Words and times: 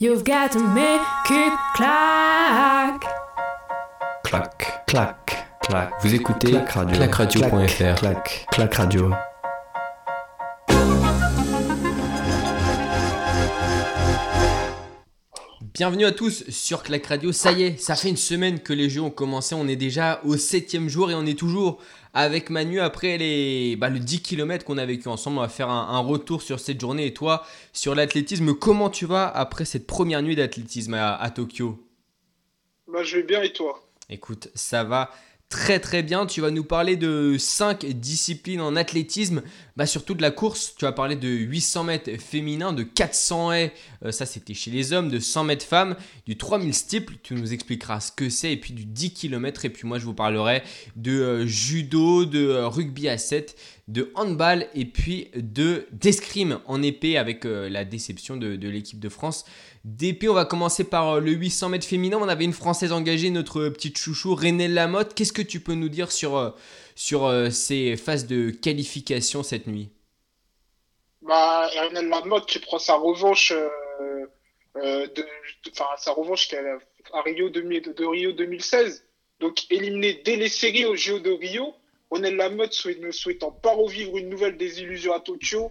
You've 0.00 0.22
got 0.22 0.52
to 0.52 0.60
make 0.60 1.00
it 1.28 1.52
clack. 1.74 3.02
Clac, 4.22 4.86
clac, 4.86 5.58
clac. 5.60 5.90
Vous 6.02 6.14
écoutez 6.14 6.52
Clac 6.52 6.70
Radio. 6.70 6.96
clacradio.fr. 6.96 7.94
Clac, 7.96 8.46
clac 8.52 8.74
radio. 8.76 9.12
Bienvenue 15.78 16.06
à 16.06 16.10
tous 16.10 16.42
sur 16.50 16.82
Clac 16.82 17.06
Radio. 17.06 17.30
Ça 17.30 17.52
y 17.52 17.62
est, 17.62 17.80
ça 17.80 17.94
fait 17.94 18.08
une 18.08 18.16
semaine 18.16 18.58
que 18.58 18.72
les 18.72 18.90
jeux 18.90 19.00
ont 19.00 19.12
commencé. 19.12 19.54
On 19.54 19.68
est 19.68 19.76
déjà 19.76 20.20
au 20.24 20.36
septième 20.36 20.88
jour 20.88 21.08
et 21.08 21.14
on 21.14 21.24
est 21.24 21.38
toujours 21.38 21.80
avec 22.14 22.50
Manu 22.50 22.80
après 22.80 23.16
les, 23.16 23.76
bah, 23.76 23.88
le 23.88 24.00
10 24.00 24.20
km 24.22 24.64
qu'on 24.64 24.76
a 24.76 24.84
vécu 24.84 25.06
ensemble. 25.06 25.38
On 25.38 25.42
va 25.42 25.48
faire 25.48 25.70
un, 25.70 25.90
un 25.90 26.00
retour 26.00 26.42
sur 26.42 26.58
cette 26.58 26.80
journée. 26.80 27.06
Et 27.06 27.14
toi, 27.14 27.46
sur 27.72 27.94
l'athlétisme, 27.94 28.54
comment 28.54 28.90
tu 28.90 29.06
vas 29.06 29.28
après 29.28 29.64
cette 29.64 29.86
première 29.86 30.20
nuit 30.20 30.34
d'athlétisme 30.34 30.94
à, 30.94 31.14
à 31.14 31.30
Tokyo? 31.30 31.78
Bah, 32.92 33.04
je 33.04 33.18
vais 33.18 33.22
bien 33.22 33.40
et 33.44 33.52
toi? 33.52 33.88
Écoute, 34.10 34.48
ça 34.56 34.82
va 34.82 35.12
très 35.48 35.78
très 35.78 36.02
bien. 36.02 36.26
Tu 36.26 36.40
vas 36.40 36.50
nous 36.50 36.64
parler 36.64 36.96
de 36.96 37.36
5 37.38 37.86
disciplines 37.86 38.60
en 38.60 38.74
athlétisme, 38.74 39.42
bah 39.78 39.86
surtout 39.86 40.14
de 40.14 40.22
la 40.22 40.32
course. 40.32 40.74
Tu 40.76 40.84
vas 40.84 40.90
parler 40.90 41.14
de 41.14 41.28
800 41.28 41.84
mètres 41.84 42.10
féminin, 42.20 42.72
de 42.72 42.82
400 42.82 43.52
haies, 43.52 43.72
euh, 44.04 44.10
ça 44.10 44.26
c'était 44.26 44.52
chez 44.52 44.72
les 44.72 44.92
hommes, 44.92 45.08
de 45.08 45.20
100 45.20 45.44
mètres 45.44 45.64
femmes, 45.64 45.94
du 46.26 46.36
3000 46.36 46.74
steeple, 46.74 47.14
tu 47.22 47.34
nous 47.34 47.52
expliqueras 47.52 48.00
ce 48.00 48.10
que 48.10 48.28
c'est, 48.28 48.52
et 48.52 48.56
puis 48.56 48.74
du 48.74 48.84
10 48.84 49.12
km. 49.12 49.64
Et 49.64 49.70
puis 49.70 49.86
moi 49.86 50.00
je 50.00 50.04
vous 50.04 50.14
parlerai 50.14 50.64
de 50.96 51.12
euh, 51.12 51.46
judo, 51.46 52.24
de 52.24 52.44
euh, 52.44 52.66
rugby 52.66 53.08
à 53.08 53.18
7, 53.18 53.56
de 53.86 54.10
handball 54.16 54.66
et 54.74 54.84
puis 54.84 55.28
de 55.36 55.86
d'escrime 55.92 56.58
en 56.66 56.82
épée 56.82 57.16
avec 57.16 57.44
la 57.44 57.84
déception 57.86 58.36
de, 58.36 58.48
l'équipe 58.68 58.98
de 58.98 59.08
France. 59.08 59.46
D'épée, 59.84 60.28
on 60.28 60.34
va 60.34 60.44
commencer 60.44 60.84
par 60.84 61.20
le 61.20 61.30
800 61.30 61.70
mètres 61.70 61.86
féminin. 61.86 62.18
On 62.20 62.28
avait 62.28 62.44
une 62.44 62.52
Française 62.52 62.92
engagée, 62.92 63.30
notre 63.30 63.68
petite 63.70 63.96
chouchou 63.96 64.34
René 64.34 64.68
Lamotte. 64.68 65.14
Qu'est-ce 65.14 65.32
que 65.32 65.40
tu 65.40 65.60
peux 65.60 65.72
nous 65.72 65.88
dire 65.88 66.12
sur, 66.12 66.54
sur 66.98 67.26
euh, 67.26 67.48
ces 67.50 67.96
phases 67.96 68.26
de 68.26 68.50
qualification 68.50 69.44
cette 69.44 69.68
nuit? 69.68 69.88
Bah, 71.22 71.70
Ernest 71.72 72.08
Lamotte 72.08 72.46
qui 72.46 72.58
prend 72.58 72.80
sa 72.80 72.96
revanche, 72.96 73.52
euh, 73.52 74.26
euh, 74.76 75.06
de, 75.06 75.24
sa 75.72 76.12
revanche 76.12 76.48
qu'elle 76.48 76.66
à 77.12 77.22
Rio, 77.22 77.50
2000 77.50 77.94
de 77.94 78.04
Rio 78.04 78.32
2016. 78.32 79.06
Donc, 79.38 79.70
éliminé 79.70 80.20
dès 80.24 80.34
les 80.34 80.48
séries 80.48 80.86
au 80.86 80.96
JO 80.96 81.20
de 81.20 81.30
Rio. 81.30 81.72
Ernest 82.12 82.34
Lamotte 82.34 82.86
ne 83.00 83.12
souhaitant 83.12 83.52
pas 83.52 83.74
revivre 83.74 84.16
une 84.16 84.28
nouvelle 84.28 84.56
désillusion 84.56 85.12
à 85.12 85.20
Tokyo, 85.20 85.70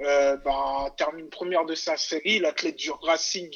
euh, 0.00 0.36
bah, 0.38 0.92
termine 0.98 1.28
première 1.28 1.66
de 1.66 1.76
sa 1.76 1.96
série. 1.96 2.40
L'athlète 2.40 2.76
du 2.76 2.90
Racing 2.90 3.48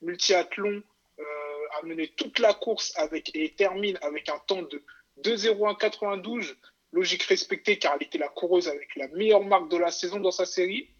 multiathlon 0.00 0.82
a 1.18 1.86
mené 1.86 2.08
toute 2.08 2.38
la 2.38 2.54
course 2.54 2.92
avec, 2.96 3.34
et 3.34 3.50
termine 3.50 3.98
avec 4.02 4.28
un 4.28 4.38
temps 4.46 4.62
de 4.62 4.82
2,01,92. 5.22 6.54
Logique 6.92 7.22
respectée 7.22 7.78
car 7.78 7.94
elle 7.96 8.06
était 8.06 8.18
la 8.18 8.28
coureuse 8.28 8.68
avec 8.68 8.94
la 8.96 9.08
meilleure 9.08 9.42
marque 9.42 9.70
de 9.70 9.78
la 9.78 9.90
saison 9.90 10.20
dans 10.20 10.30
sa 10.30 10.44
série. 10.44 10.90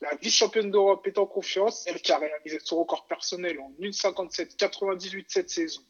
La 0.00 0.14
vice-championne 0.14 0.70
d'Europe 0.70 1.06
est 1.06 1.18
en 1.18 1.26
confiance, 1.26 1.84
elle 1.86 2.00
qui 2.00 2.12
a 2.12 2.18
réalisé 2.18 2.58
son 2.62 2.78
record 2.78 3.06
personnel 3.06 3.58
en 3.60 3.70
1,57,98 3.80 5.24
cette 5.28 5.50
saison. 5.50 5.82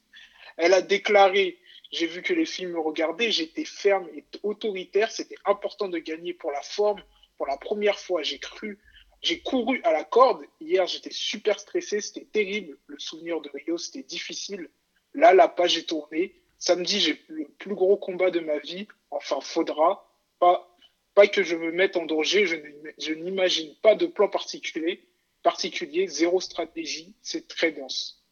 Elle 0.57 0.75
a 0.75 0.83
déclaré 0.83 1.59
J'ai 1.93 2.07
vu 2.07 2.23
que 2.23 2.33
les 2.33 2.47
filles 2.47 2.67
me 2.67 2.81
regardaient, 2.81 3.31
j'étais 3.31 3.65
ferme 3.65 4.09
et 4.15 4.25
autoritaire, 4.43 5.11
c'était 5.11 5.37
important 5.45 5.89
de 5.89 5.99
gagner 5.99 6.34
pour 6.34 6.51
la 6.51 6.62
forme. 6.62 7.03
Pour 7.37 7.47
la 7.47 7.56
première 7.56 7.99
fois, 7.99 8.23
j'ai 8.23 8.39
cru, 8.39 8.79
j'ai 9.21 9.41
couru 9.41 9.81
à 9.84 9.93
la 9.93 10.05
corde. 10.05 10.45
Hier, 10.61 10.87
j'étais 10.87 11.12
super 11.12 11.61
stressé, 11.61 12.01
c'était 12.01 12.27
terrible. 12.27 12.79
Le 12.87 12.99
souvenir 12.99 13.41
de 13.41 13.51
Rio, 13.51 13.79
c'était 13.79 14.03
difficile. 14.03 14.69
Là, 15.15 15.33
la 15.34 15.49
page 15.49 15.77
est 15.77 15.89
tournée. 15.89 16.42
Samedi, 16.65 17.01
j'ai 17.01 17.21
le 17.29 17.45
plus 17.59 17.75
gros 17.75 17.97
combat 17.97 18.31
de 18.31 18.39
ma 18.39 18.57
vie. 18.61 18.87
Enfin, 19.11 19.41
faudra. 19.41 20.09
Pas, 20.39 20.73
pas 21.17 21.27
que 21.27 21.43
je 21.43 21.56
me 21.56 21.73
mette 21.73 21.97
en 21.97 22.06
danger. 22.06 22.47
Je 22.47 22.55
n'im- 22.55 22.93
je 23.00 23.12
n'imagine 23.15 23.75
pas 23.83 23.97
de 23.97 24.06
plan 24.06 24.28
particulier. 24.28 25.01
Particulier, 25.43 26.06
zéro 26.06 26.41
stratégie. 26.41 27.15
C'est 27.21 27.49
très 27.49 27.72
dense. 27.72 28.22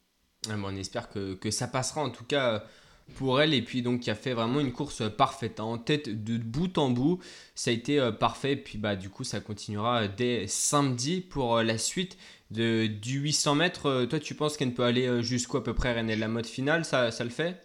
Ah 0.49 0.55
On 0.65 0.77
espère 0.77 1.09
que, 1.11 1.35
que 1.35 1.51
ça 1.51 1.67
passera 1.67 2.05
en 2.05 2.11
tout 2.11 2.23
cas 2.23 2.55
euh, 2.55 2.59
pour 3.17 3.41
elle. 3.41 3.53
Et 3.53 3.63
puis 3.63 3.83
donc, 3.83 4.03
qui 4.03 4.13
a 4.13 4.15
fait 4.15 4.33
vraiment 4.33 4.61
une 4.61 4.73
course 4.73 5.03
parfaite. 5.17 5.59
hein. 5.59 5.65
En 5.65 5.79
tête 5.79 6.09
de 6.23 6.39
bout 6.39 6.79
en 6.79 6.91
bout, 6.91 7.19
ça 7.57 7.73
a 7.73 7.75
été 7.75 7.99
euh, 7.99 8.13
parfait. 8.13 8.55
Puis 8.55 8.79
bah, 8.79 8.95
du 8.95 9.11
coup, 9.11 9.25
ça 9.25 9.41
continuera 9.41 10.07
dès 10.07 10.47
samedi 10.47 11.21
pour 11.21 11.57
euh, 11.57 11.63
la 11.65 11.79
suite 11.79 12.17
de, 12.53 12.87
du 12.87 13.19
800 13.19 13.57
mètres. 13.57 13.87
Euh, 13.87 14.07
toi, 14.07 14.21
tu 14.21 14.37
penses 14.37 14.57
qu'elle 14.57 14.73
peut 14.73 14.85
aller 14.85 15.09
euh, 15.09 15.21
jusqu'où 15.21 15.57
à 15.57 15.65
peu 15.65 15.75
près 15.75 15.97
René? 15.99 16.15
La 16.15 16.29
mode 16.29 16.47
finale 16.47 16.85
ça, 16.85 17.11
ça 17.11 17.25
le 17.25 17.31
fait? 17.31 17.61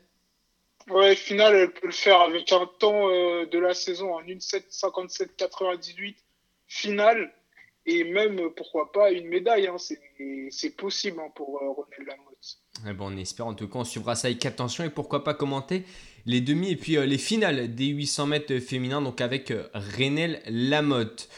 Ouais, 0.90 1.16
finale, 1.16 1.56
elle 1.56 1.72
peut 1.72 1.88
le 1.88 1.94
faire 1.94 2.22
avec 2.22 2.51
un 2.51 2.69
temps 2.79 3.09
euh, 3.09 3.46
de 3.46 3.57
la 3.57 3.73
saison 3.73 4.13
en 4.13 4.22
1,57,98 4.22 6.16
finale. 6.68 7.34
Et 7.88 8.03
même, 8.03 8.50
pourquoi 8.56 8.91
pas, 8.91 9.12
une 9.12 9.28
médaille. 9.28 9.68
Hein. 9.68 9.78
C'est 10.50 10.75
possible 10.75 11.19
hein, 11.19 11.29
pour 11.35 11.62
euh, 11.62 11.69
René 11.69 12.06
Lamotte. 12.07 12.57
Eh 12.88 12.94
ben, 12.94 13.06
on 13.06 13.18
espère 13.18 13.47
en 13.47 13.53
tout 13.53 13.68
cas, 13.68 13.79
on 13.79 13.84
suivra 13.84 14.16
ça 14.16 14.28
avec 14.28 14.45
attention 14.45 14.84
et 14.84 14.90
pourquoi 14.90 15.24
pas 15.24 15.34
commenter 15.34 15.84
les 16.25 16.41
demi 16.41 16.72
et 16.72 16.75
puis 16.75 16.97
euh, 16.97 17.06
les 17.06 17.18
finales 17.18 17.74
des 17.74 17.88
800 17.88 18.28
mètres 18.28 18.59
féminins, 18.59 19.01
donc 19.01 19.22
avec 19.22 19.51
euh, 19.51 19.68
Renel 19.74 20.41
Lamotte. 20.47 21.29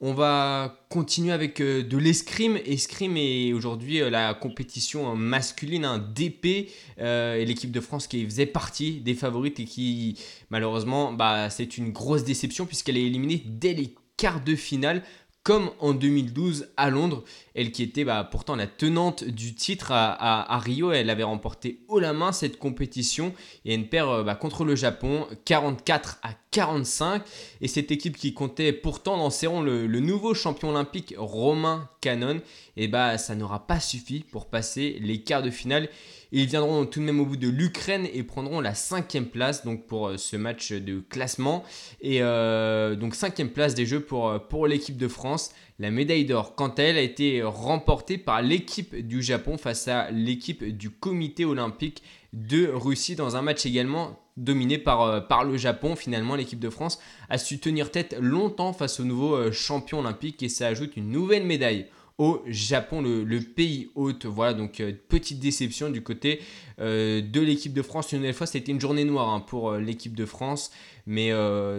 On 0.00 0.12
va 0.12 0.76
continuer 0.90 1.32
avec 1.32 1.60
euh, 1.62 1.82
de 1.82 1.96
l'escrime. 1.96 2.58
Escrime 2.66 3.16
est 3.16 3.54
aujourd'hui 3.54 4.02
euh, 4.02 4.10
la 4.10 4.34
compétition 4.34 5.12
euh, 5.12 5.14
masculine, 5.14 5.86
un 5.86 5.98
DP, 5.98 6.70
euh, 7.00 7.36
et 7.36 7.46
l'équipe 7.46 7.70
de 7.70 7.80
France 7.80 8.06
qui 8.06 8.22
faisait 8.26 8.44
partie 8.44 9.00
des 9.00 9.14
favorites 9.14 9.58
et 9.58 9.64
qui, 9.64 10.18
malheureusement, 10.50 11.14
bah, 11.14 11.48
c'est 11.48 11.78
une 11.78 11.92
grosse 11.92 12.24
déception 12.24 12.66
puisqu'elle 12.66 12.98
est 12.98 13.06
éliminée 13.06 13.42
dès 13.46 13.72
les 13.72 13.94
quarts 14.18 14.44
de 14.44 14.54
finale 14.54 15.02
comme 15.46 15.70
en 15.78 15.94
2012 15.94 16.70
à 16.76 16.90
Londres. 16.90 17.22
Elle 17.54 17.70
qui 17.70 17.84
était 17.84 18.02
bah, 18.02 18.28
pourtant 18.28 18.56
la 18.56 18.66
tenante 18.66 19.22
du 19.22 19.54
titre 19.54 19.92
à, 19.92 20.58
Rio, 20.58 20.90
elle 20.90 21.08
avait 21.08 21.22
remporté 21.22 21.78
haut 21.86 22.00
la 22.00 22.12
main 22.12 22.32
cette 22.32 22.58
compétition 22.58 23.32
et 23.64 23.74
elle 23.74 23.88
perd 23.88 24.08
euh, 24.08 24.22
bah, 24.24 24.34
contre 24.34 24.64
le 24.64 24.74
Japon 24.74 25.24
44 25.44 26.18
à 26.24 26.30
45. 26.50 27.22
Et 27.60 27.68
cette 27.68 27.92
équipe 27.92 28.16
qui 28.16 28.34
comptait 28.34 28.72
pourtant 28.72 29.18
dans 29.18 29.30
ses 29.30 29.46
rangs 29.46 29.62
le, 29.62 29.86
nouveau 29.86 30.34
champion 30.34 30.70
olympique 30.70 31.14
Romain 31.16 31.88
Canon, 32.00 32.40
et 32.76 32.88
bah 32.88 33.16
ça 33.16 33.36
n'aura 33.36 33.68
pas 33.68 33.78
suffi 33.78 34.24
pour 34.28 34.46
passer 34.46 34.98
les 35.00 35.22
quarts 35.22 35.42
de 35.42 35.50
finale. 35.50 35.88
Ils 36.32 36.46
viendront 36.46 36.86
tout 36.86 37.00
de 37.00 37.04
même 37.04 37.20
au 37.20 37.24
bout 37.24 37.36
de 37.36 37.48
l'Ukraine 37.48 38.08
et 38.12 38.22
prendront 38.22 38.60
la 38.60 38.74
cinquième 38.74 39.26
place 39.26 39.64
donc 39.64 39.86
pour 39.86 40.08
euh, 40.08 40.16
ce 40.16 40.36
match 40.36 40.72
de 40.72 41.00
classement. 41.00 41.64
Et 42.00 42.18
euh, 42.20 42.96
donc 42.96 43.14
cinquième 43.14 43.50
place 43.50 43.74
des 43.74 43.86
Jeux 43.86 44.00
pour, 44.00 44.28
euh, 44.28 44.38
pour 44.38 44.66
l'équipe 44.66 44.96
de 44.96 45.08
France. 45.08 45.52
La 45.78 45.90
médaille 45.90 46.24
d'or, 46.24 46.54
quant 46.54 46.68
à 46.68 46.82
elle, 46.82 46.96
a 46.96 47.02
été 47.02 47.42
remportée 47.42 48.18
par 48.18 48.42
l'équipe 48.42 48.96
du 48.96 49.22
Japon 49.22 49.58
face 49.58 49.88
à 49.88 50.10
l'équipe 50.10 50.64
du 50.64 50.90
comité 50.90 51.44
olympique 51.44 52.02
de 52.32 52.66
Russie 52.66 53.14
dans 53.14 53.36
un 53.36 53.42
match 53.42 53.66
également 53.66 54.18
dominé 54.36 54.78
par, 54.78 55.28
par 55.28 55.44
le 55.44 55.56
Japon. 55.58 55.94
Finalement, 55.94 56.34
l'équipe 56.34 56.58
de 56.58 56.70
France 56.70 56.98
a 57.28 57.36
su 57.36 57.58
tenir 57.58 57.90
tête 57.90 58.16
longtemps 58.18 58.72
face 58.72 59.00
au 59.00 59.04
nouveau 59.04 59.52
champion 59.52 60.00
olympique 60.00 60.42
et 60.42 60.48
ça 60.48 60.66
ajoute 60.66 60.96
une 60.96 61.10
nouvelle 61.10 61.44
médaille 61.44 61.86
au 62.18 62.42
Japon, 62.46 63.02
le, 63.02 63.40
pays 63.40 63.90
hôte. 63.94 64.24
Voilà, 64.26 64.54
donc 64.54 64.80
euh, 64.80 64.92
petite 65.08 65.38
déception 65.38 65.90
du 65.90 66.02
côté 66.02 66.40
euh, 66.80 67.20
de 67.20 67.40
l'équipe 67.40 67.72
de 67.74 67.82
France. 67.82 68.12
Une 68.12 68.18
nouvelle 68.18 68.34
fois, 68.34 68.46
c'était 68.46 68.72
une 68.72 68.80
journée 68.80 69.04
noire 69.04 69.28
hein, 69.28 69.40
pour 69.40 69.70
euh, 69.70 69.80
l'équipe 69.80 70.14
de 70.14 70.24
France. 70.24 70.70
Mais 71.08 71.30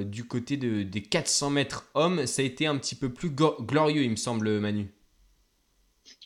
du 0.05 0.23
côté 0.23 0.55
de- 0.55 0.83
des 0.83 1.01
400 1.01 1.49
mètres 1.49 1.89
hommes, 1.95 2.25
ça 2.27 2.41
a 2.41 2.45
été 2.45 2.65
un 2.65 2.77
petit 2.77 2.95
peu 2.95 3.11
plus 3.11 3.29
glorieux, 3.29 4.03
il 4.03 4.11
me 4.11 4.15
semble, 4.15 4.59
Manu. 4.59 4.87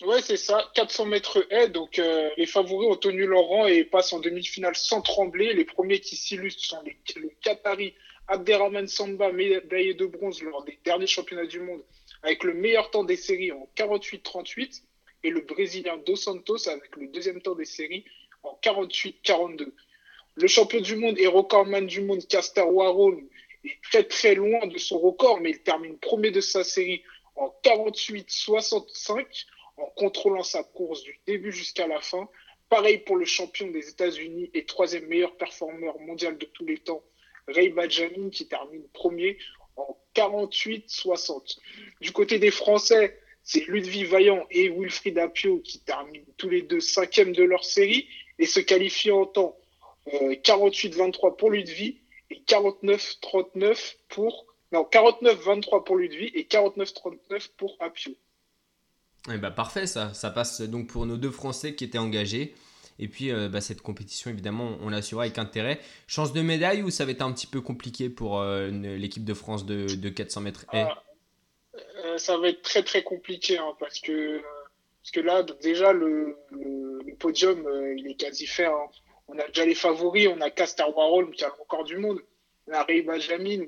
Ouais, 0.06 0.22
c'est 0.22 0.38
ça. 0.38 0.70
400 0.76 1.08
mètres 1.08 1.44
haies. 1.50 1.70
Donc, 1.70 2.00
les 2.38 2.46
favoris 2.46 2.88
ont 2.92 2.96
tenu 2.96 3.26
leur 3.26 3.42
rang 3.46 3.66
et 3.66 3.86
passent 3.86 4.14
en 4.14 4.20
demi-finale 4.20 4.76
sans 4.76 5.02
trembler. 5.02 5.56
Les 5.56 5.66
premiers 5.66 6.00
qui 6.00 6.16
s'illustrent 6.16 6.64
sont 6.64 6.82
les, 6.86 6.96
le 7.20 7.32
Qatari 7.42 7.96
Abderrahman 8.28 8.88
Samba, 8.88 9.32
médaillé 9.32 9.94
de 9.94 10.06
bronze 10.06 10.42
lors 10.42 10.64
des 10.64 10.80
derniers 10.86 11.08
championnats 11.08 11.46
du 11.48 11.60
monde, 11.60 11.82
avec 12.24 12.44
le 12.44 12.54
meilleur 12.54 12.92
temps 12.92 13.04
des 13.04 13.16
séries 13.16 13.52
en 13.52 13.68
48-38, 13.76 14.84
et 15.24 15.30
le 15.30 15.42
Brésilien 15.42 15.98
Dos 15.98 16.16
Santos 16.16 16.68
avec 16.68 16.96
le 16.96 17.08
deuxième 17.08 17.42
temps 17.42 17.56
des 17.56 17.66
séries 17.66 18.06
en 18.44 18.58
48-42. 18.64 19.72
Le 20.36 20.48
champion 20.48 20.82
du 20.82 20.96
monde 20.96 21.20
et 21.20 21.28
recordman 21.28 21.86
du 21.86 22.02
monde, 22.02 22.26
Caster 22.28 22.62
Warhol, 22.62 23.24
est 23.64 23.82
très 23.84 24.04
très 24.04 24.34
loin 24.34 24.66
de 24.66 24.78
son 24.78 24.98
record, 24.98 25.40
mais 25.42 25.52
il 25.52 25.60
termine 25.60 25.98
premier 25.98 26.32
de 26.32 26.42
sa 26.42 26.64
série 26.64 27.04
en 27.36 27.54
48-65 27.64 29.46
en 29.78 29.86
contrôlant 29.96 30.44
sa 30.44 30.64
course 30.64 31.04
du 31.04 31.20
début 31.28 31.52
jusqu'à 31.52 31.88
la 31.88 32.02
fin. 32.02 32.28
Pareil 32.70 33.00
pour 33.00 33.18
le 33.18 33.26
champion 33.26 33.68
des 33.68 33.90
États-Unis 33.90 34.50
et 34.54 34.66
troisième 34.66 35.06
meilleur 35.08 35.36
performeur 35.36 36.00
mondial 36.00 36.38
de 36.38 36.46
tous 36.46 36.66
les 36.66 36.78
temps, 36.78 37.04
Ray 37.48 37.70
Benjamin, 37.70 38.30
qui 38.30 38.48
termine 38.48 38.88
premier 38.94 39.38
48-60. 40.16 41.58
Du 42.02 42.12
côté 42.12 42.40
des 42.40 42.52
Français, 42.52 43.20
c'est 43.44 43.66
Ludwig 43.68 44.08
Vaillant 44.08 44.46
et 44.52 44.70
Wilfried 44.70 45.18
Apio 45.18 45.60
qui 45.60 45.80
terminent 45.80 46.26
tous 46.38 46.50
les 46.50 46.62
deux 46.62 46.80
cinquièmes 46.80 47.34
de 47.34 47.44
leur 47.44 47.66
série 47.66 48.08
et 48.40 48.46
se 48.46 48.60
qualifient 48.60 49.12
en 49.12 49.26
temps 49.26 49.58
48-23 50.08 51.36
pour 51.38 51.52
Ludwig 51.52 51.98
et 52.30 52.42
49-39 52.48 53.96
pour 54.10 54.46
non 54.72 54.88
49-23 54.92 55.84
pour 55.84 56.00
et 56.00 56.48
49-39 56.50 57.50
pour 57.58 57.76
Apio. 57.80 58.14
Eh 59.32 59.38
bah 59.38 59.52
parfait 59.52 59.86
ça, 59.86 60.14
ça 60.14 60.32
passe 60.32 60.62
donc 60.62 60.88
pour 60.88 61.06
nos 61.06 61.18
deux 61.18 61.30
Français 61.30 61.76
qui 61.76 61.84
étaient 61.84 61.98
engagés. 61.98 62.56
Et 63.00 63.08
puis 63.08 63.32
euh, 63.32 63.50
bah, 63.50 63.62
cette 63.62 63.82
compétition, 63.82 64.30
évidemment, 64.30 64.78
on 64.82 64.90
l'assurera 64.90 65.24
avec 65.24 65.38
intérêt. 65.38 65.80
Chance 66.08 66.34
de 66.34 66.42
médaille 66.42 66.84
ou 66.84 66.90
ça 66.90 67.06
va 67.06 67.12
être 67.12 67.22
un 67.22 67.32
petit 67.32 67.48
peu 67.48 67.62
compliqué 67.62 68.10
pour 68.10 68.40
euh, 68.40 68.70
l'équipe 68.70 69.26
de 69.26 69.34
France 69.34 69.66
de, 69.66 69.96
de 69.96 70.10
400 70.10 70.42
mètres 70.42 70.66
ah, 70.70 71.04
euh, 72.06 72.18
Ça 72.18 72.38
va 72.38 72.50
être 72.50 72.62
très 72.62 72.84
très 72.84 73.04
compliqué 73.04 73.58
hein, 73.58 73.74
parce, 73.80 74.00
que, 74.00 74.42
parce 75.02 75.12
que 75.12 75.20
là, 75.20 75.44
déjà, 75.62 75.94
le, 75.94 76.38
podium, 77.20 77.68
il 77.98 78.08
est 78.08 78.16
quasi 78.16 78.48
fait. 78.48 78.66
Hein. 78.66 78.88
On 79.28 79.38
a 79.38 79.48
déjà 79.48 79.66
les 79.66 79.76
favoris, 79.76 80.28
on 80.28 80.42
a 80.42 80.50
Caster 80.50 80.84
Warhol 80.96 81.32
qui 81.32 81.44
a 81.44 81.48
le 81.48 81.54
record 81.60 81.84
du 81.84 81.98
monde. 81.98 82.20
On 82.68 82.74
a 82.74 82.84
Ray 82.84 83.02
Benjamin 83.02 83.66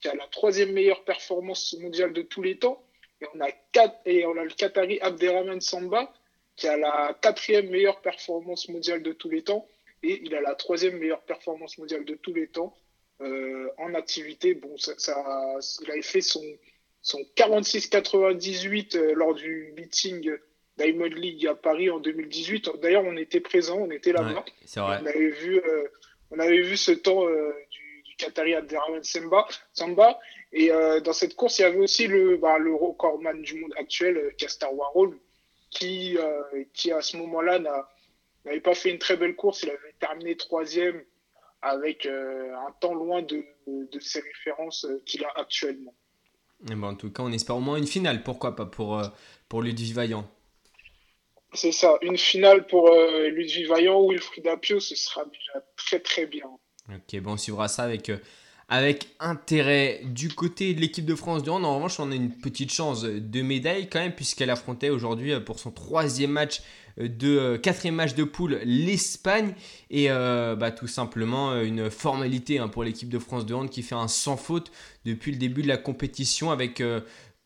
qui 0.00 0.08
a 0.08 0.14
la 0.14 0.26
troisième 0.26 0.72
meilleure 0.72 1.04
performance 1.04 1.76
mondiale 1.80 2.12
de 2.12 2.22
tous 2.22 2.42
les 2.42 2.58
temps. 2.58 2.82
Et 3.20 3.26
on 3.34 3.40
a, 3.40 3.50
quatre, 3.72 3.96
et 4.04 4.26
on 4.26 4.36
a 4.36 4.42
le 4.42 4.50
Qatari 4.50 5.00
Abderrahman 5.00 5.60
Samba 5.60 6.12
qui 6.62 6.68
a 6.68 6.76
la 6.76 7.18
quatrième 7.20 7.70
meilleure 7.70 8.00
performance 8.00 8.68
mondiale 8.68 9.02
de 9.02 9.12
tous 9.12 9.28
les 9.28 9.42
temps 9.42 9.66
et 10.04 10.22
il 10.24 10.32
a 10.36 10.40
la 10.40 10.54
troisième 10.54 10.96
meilleure 10.96 11.22
performance 11.22 11.76
mondiale 11.76 12.04
de 12.04 12.14
tous 12.14 12.32
les 12.32 12.46
temps 12.46 12.72
euh, 13.20 13.68
en 13.78 13.94
activité. 13.94 14.54
Bon, 14.54 14.76
ça, 14.78 14.92
ça, 14.96 15.24
il 15.82 15.90
avait 15.90 16.02
fait 16.02 16.20
son, 16.20 16.44
son 17.00 17.18
46-98 17.36 18.96
euh, 18.96 19.12
lors 19.14 19.34
du 19.34 19.74
meeting 19.76 20.30
Diamond 20.78 21.06
League 21.06 21.48
à 21.48 21.56
Paris 21.56 21.90
en 21.90 21.98
2018. 21.98 22.70
D'ailleurs, 22.80 23.02
on 23.04 23.16
était 23.16 23.40
présent, 23.40 23.78
on 23.78 23.90
était 23.90 24.12
là-bas. 24.12 24.44
on 24.76 24.82
avait 24.82 25.30
vu, 25.30 25.58
euh, 25.58 25.88
on 26.30 26.38
avait 26.38 26.62
vu 26.62 26.76
ce 26.76 26.92
temps 26.92 27.26
du, 27.26 28.02
du 28.04 28.16
Qatari 28.18 28.54
Abderrahman 28.54 29.02
Samba, 29.02 29.48
Samba. 29.72 30.20
Et 30.52 30.68
dans 30.68 31.12
cette 31.12 31.34
course, 31.34 31.58
il 31.58 31.62
y 31.62 31.64
avait 31.64 31.78
aussi 31.78 32.06
le, 32.06 32.36
bah, 32.36 32.58
le 32.58 32.72
recordman 32.72 33.42
du 33.42 33.58
monde 33.58 33.72
actuel, 33.76 34.32
Caster 34.38 34.68
Warhol, 34.72 35.18
qui, 35.72 36.16
euh, 36.18 36.64
qui 36.72 36.92
à 36.92 37.00
ce 37.00 37.16
moment-là 37.16 37.58
n'avait 38.44 38.60
pas 38.60 38.74
fait 38.74 38.90
une 38.90 38.98
très 38.98 39.16
belle 39.16 39.34
course. 39.34 39.62
Il 39.64 39.70
avait 39.70 39.94
terminé 39.98 40.36
troisième 40.36 41.02
avec 41.62 42.06
euh, 42.06 42.54
un 42.54 42.72
temps 42.80 42.94
loin 42.94 43.22
de, 43.22 43.44
de 43.66 44.00
ses 44.00 44.20
références 44.20 44.84
euh, 44.84 45.02
qu'il 45.06 45.24
a 45.24 45.32
actuellement. 45.36 45.94
Et 46.70 46.74
bon, 46.74 46.88
en 46.88 46.94
tout 46.94 47.10
cas, 47.10 47.22
on 47.24 47.32
espère 47.32 47.56
au 47.56 47.60
moins 47.60 47.76
une 47.76 47.86
finale. 47.86 48.22
Pourquoi 48.22 48.54
pas 48.54 48.66
pour, 48.66 49.02
pour 49.48 49.62
Ludwig 49.62 49.94
Vaillant 49.94 50.28
C'est 51.54 51.72
ça, 51.72 51.98
une 52.02 52.18
finale 52.18 52.66
pour 52.68 52.88
Ludwig 52.94 53.66
Vaillant 53.66 54.00
ou 54.00 54.10
Wilfried 54.10 54.46
Apio, 54.46 54.78
ce 54.78 54.94
sera 54.94 55.24
déjà 55.24 55.66
très 55.76 55.98
très 55.98 56.26
bien. 56.26 56.46
Ok, 56.88 57.20
bon, 57.20 57.32
on 57.32 57.36
suivra 57.36 57.66
ça 57.66 57.82
avec 57.82 58.12
avec 58.72 59.08
intérêt. 59.20 60.00
Du 60.02 60.30
côté 60.30 60.72
de 60.72 60.80
l'équipe 60.80 61.04
de 61.04 61.14
France 61.14 61.42
de 61.42 61.50
hand, 61.50 61.62
en 61.62 61.76
revanche, 61.76 62.00
on 62.00 62.10
a 62.10 62.14
une 62.14 62.30
petite 62.30 62.72
chance 62.72 63.02
de 63.02 63.42
médaille 63.42 63.86
quand 63.90 63.98
même, 63.98 64.14
puisqu'elle 64.14 64.48
affrontait 64.48 64.88
aujourd'hui 64.88 65.32
euh, 65.32 65.40
pour 65.40 65.58
son 65.58 65.70
troisième 65.70 66.30
match 66.30 66.62
euh, 66.98 67.06
de 67.06 67.36
euh, 67.36 67.58
quatrième 67.58 67.96
match 67.96 68.14
de 68.14 68.24
poule 68.24 68.60
l'Espagne. 68.64 69.54
Et 69.90 70.08
bah, 70.08 70.70
tout 70.70 70.86
simplement 70.86 71.54
une 71.60 71.90
formalité 71.90 72.60
hein, 72.60 72.68
pour 72.68 72.82
l'équipe 72.82 73.10
de 73.10 73.18
France 73.18 73.44
de 73.44 73.52
hand 73.52 73.68
qui 73.68 73.82
fait 73.82 73.94
un 73.94 74.08
sans 74.08 74.38
faute 74.38 74.72
depuis 75.04 75.32
le 75.32 75.36
début 75.36 75.60
de 75.60 75.68
la 75.68 75.76
compétition 75.76 76.50
avec 76.50 76.82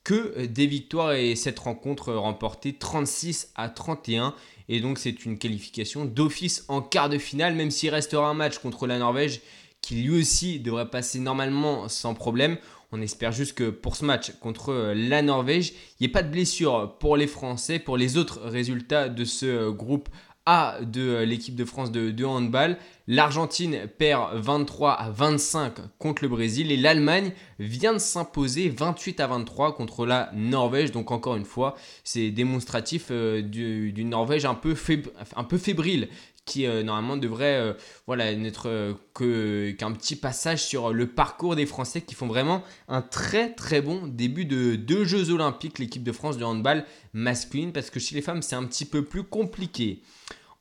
que 0.05 0.46
des 0.46 0.67
victoires. 0.69 1.14
Et 1.14 1.34
cette 1.34 1.58
rencontre 1.58 2.12
remportée 2.12 2.75
36 2.75 3.50
à 3.56 3.69
31 3.69 4.32
et 4.69 4.78
donc 4.81 4.99
c'est 4.99 5.25
une 5.25 5.38
qualification 5.38 6.05
d'office 6.05 6.64
en 6.69 6.82
quart 6.82 7.08
de 7.08 7.19
finale 7.19 7.55
même 7.55 7.73
s'il 7.73 7.90
restera 7.90 8.28
un 8.28 8.34
match 8.34 8.58
contre 8.58 8.87
la 8.87 8.99
Norvège 8.99 9.40
qui 9.86 9.94
lui 9.94 10.20
aussi 10.20 10.58
devrait 10.58 10.90
passer 10.90 11.20
normalement 11.20 11.88
sans 11.88 12.12
problème. 12.12 12.56
On 12.90 13.00
espère 13.00 13.30
juste 13.30 13.54
que 13.54 13.70
pour 13.70 13.94
ce 13.94 14.04
match 14.04 14.32
contre 14.40 14.72
euh, 14.72 14.94
la 14.96 15.22
Norvège, 15.22 15.74
il 15.74 16.02
n'y 16.02 16.06
ait 16.06 16.12
pas 16.12 16.24
de 16.24 16.28
blessure 16.28 16.96
pour 16.98 17.16
les 17.16 17.28
Français, 17.28 17.78
pour 17.78 17.96
les 17.96 18.16
autres 18.16 18.40
résultats 18.40 19.08
de 19.08 19.24
ce 19.24 19.46
euh, 19.46 19.70
groupe 19.70 20.08
A 20.44 20.80
de 20.82 21.02
euh, 21.02 21.24
l'équipe 21.24 21.54
de 21.54 21.64
France 21.64 21.92
de, 21.92 22.24
handball. 22.24 22.78
L'Argentine 23.06 23.86
perd 23.96 24.34
23 24.34 24.90
à 24.90 25.10
25 25.10 25.74
contre 26.00 26.24
le 26.24 26.30
Brésil 26.30 26.72
et 26.72 26.76
l'Allemagne 26.76 27.30
vient 27.60 27.92
de 27.92 27.98
s'imposer 27.98 28.68
28 28.68 29.20
à 29.20 29.28
23 29.28 29.76
contre 29.76 30.04
la 30.04 30.32
Norvège. 30.34 30.90
Donc 30.90 31.12
encore 31.12 31.36
une 31.36 31.44
fois, 31.44 31.76
c'est 32.02 32.32
démonstratif 32.32 33.12
d'une 33.12 34.08
Norvège 34.08 34.46
un 34.46 34.54
peu 34.54 34.74
fébrile 34.74 36.08
qui 36.46 36.64
euh, 36.64 36.82
normalement 36.82 37.19
devrait 37.19 37.56
euh, 37.56 37.72
voilà, 38.06 38.34
n'être 38.34 38.69
euh, 38.69 39.72
qu'un 39.75 39.93
petit 39.93 40.16
passage 40.16 40.64
sur 40.64 40.93
le 40.93 41.06
parcours 41.08 41.56
des 41.56 41.66
Français 41.66 42.00
qui 42.00 42.14
font 42.14 42.28
vraiment 42.28 42.62
un 42.88 43.02
très 43.02 43.52
très 43.52 43.82
bon 43.82 44.06
début 44.06 44.46
de 44.46 44.76
deux 44.76 45.04
Jeux 45.04 45.31
Olympiques, 45.31 45.78
l'équipe 45.78 46.04
de 46.04 46.12
France 46.12 46.38
de 46.38 46.44
handball 46.44 46.87
masculine, 47.12 47.72
parce 47.72 47.90
que 47.90 48.00
chez 48.00 48.14
les 48.14 48.22
femmes 48.22 48.40
c'est 48.40 48.56
un 48.56 48.64
petit 48.64 48.87
peu 48.87 49.04
plus 49.04 49.25
compliqué. 49.25 50.02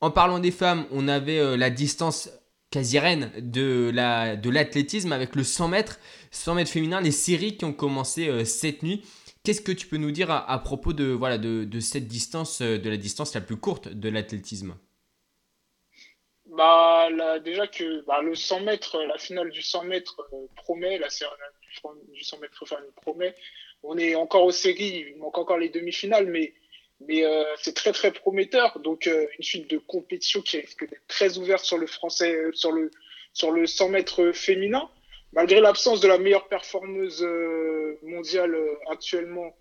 En 0.01 0.11
parlant 0.11 0.39
des 0.39 0.51
femmes, 0.51 0.85
on 0.91 1.07
avait 1.07 1.57
la 1.57 1.69
distance 1.69 2.29
quasi 2.69 2.99
reine 2.99 3.31
de, 3.39 3.89
la, 3.93 4.35
de 4.35 4.49
l'athlétisme 4.49 5.13
avec 5.13 5.35
le 5.35 5.43
100 5.43 5.69
mètres, 5.69 5.99
100 6.31 6.55
mètres 6.55 6.69
féminin, 6.69 6.99
les 6.99 7.11
séries 7.11 7.57
qui 7.57 7.65
ont 7.65 7.73
commencé 7.73 8.43
cette 8.43 8.83
nuit. 8.83 9.03
Qu'est-ce 9.43 9.61
que 9.61 9.71
tu 9.71 9.87
peux 9.87 9.97
nous 9.97 10.11
dire 10.11 10.29
à, 10.29 10.59
propos 10.59 10.91
de, 10.91 11.05
voilà, 11.05 11.37
de 11.37 11.79
cette 11.79 12.07
distance, 12.07 12.61
de 12.61 12.89
la 12.89 12.97
distance 12.97 13.33
la 13.33 13.41
plus 13.41 13.55
courte 13.55 13.87
de 13.87 14.09
l'athlétisme? 14.09 14.75
Bah, 16.55 17.09
déjà 17.39 17.67
que 17.67 18.01
bah, 18.05 18.21
le 18.21 18.35
100 18.35 18.61
mètres, 18.61 19.03
la 19.03 19.17
finale 19.17 19.51
du 19.51 19.61
100 19.61 19.83
mètres 19.83 20.21
euh, 20.33 20.47
promet, 20.55 20.97
la 20.97 21.09
série 21.09 21.29
du 22.13 22.23
100 22.23 22.37
mètres 22.39 22.63
promet. 22.95 23.35
On 23.83 23.97
est 23.97 24.15
encore 24.15 24.43
aux 24.43 24.51
séries, 24.51 25.05
il 25.09 25.17
manque 25.17 25.37
encore 25.37 25.57
les 25.57 25.69
demi-finales, 25.69 26.27
mais, 26.27 26.53
mais 27.01 27.25
euh, 27.25 27.43
c'est 27.57 27.75
très 27.75 27.91
très 27.91 28.11
prometteur. 28.11 28.79
Donc 28.79 29.07
euh, 29.07 29.27
une 29.37 29.43
suite 29.43 29.69
de 29.69 29.77
compétition 29.77 30.41
qui 30.41 30.57
risque 30.59 30.87
d'être 30.89 31.07
très 31.07 31.37
ouverte 31.37 31.63
sur 31.63 31.77
le 31.77 31.87
français, 31.87 32.35
sur 32.53 32.71
le 32.71 32.89
sur 33.33 33.51
le 33.51 33.67
100 33.67 33.89
mètres 33.89 34.31
féminin, 34.31 34.89
malgré 35.33 35.59
l'absence 35.59 35.99
de 35.99 36.07
la 36.07 36.17
meilleure 36.17 36.47
performeuse 36.47 37.21
mondiale 38.01 38.57
actuellement 38.89 39.53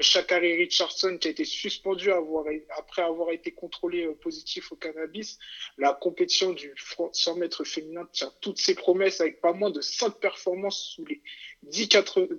Shakari 0.00 0.52
euh, 0.52 0.56
Richardson 0.56 1.18
qui 1.20 1.28
a 1.28 1.30
été 1.30 1.44
suspendu 1.44 2.10
après 2.10 3.02
avoir 3.02 3.30
été 3.30 3.50
contrôlé 3.50 4.04
euh, 4.04 4.14
positif 4.14 4.72
au 4.72 4.76
cannabis. 4.76 5.38
La 5.76 5.92
compétition 5.92 6.52
du 6.52 6.74
100 7.12 7.36
mètres 7.36 7.64
féminin 7.64 8.08
tient 8.12 8.32
toutes 8.40 8.58
ses 8.58 8.74
promesses 8.74 9.20
avec 9.20 9.40
pas 9.40 9.52
moins 9.52 9.70
de 9.70 9.80
5 9.80 10.18
performances 10.18 10.94
sous 10.94 11.04
les 11.04 11.20
10, 11.64 11.88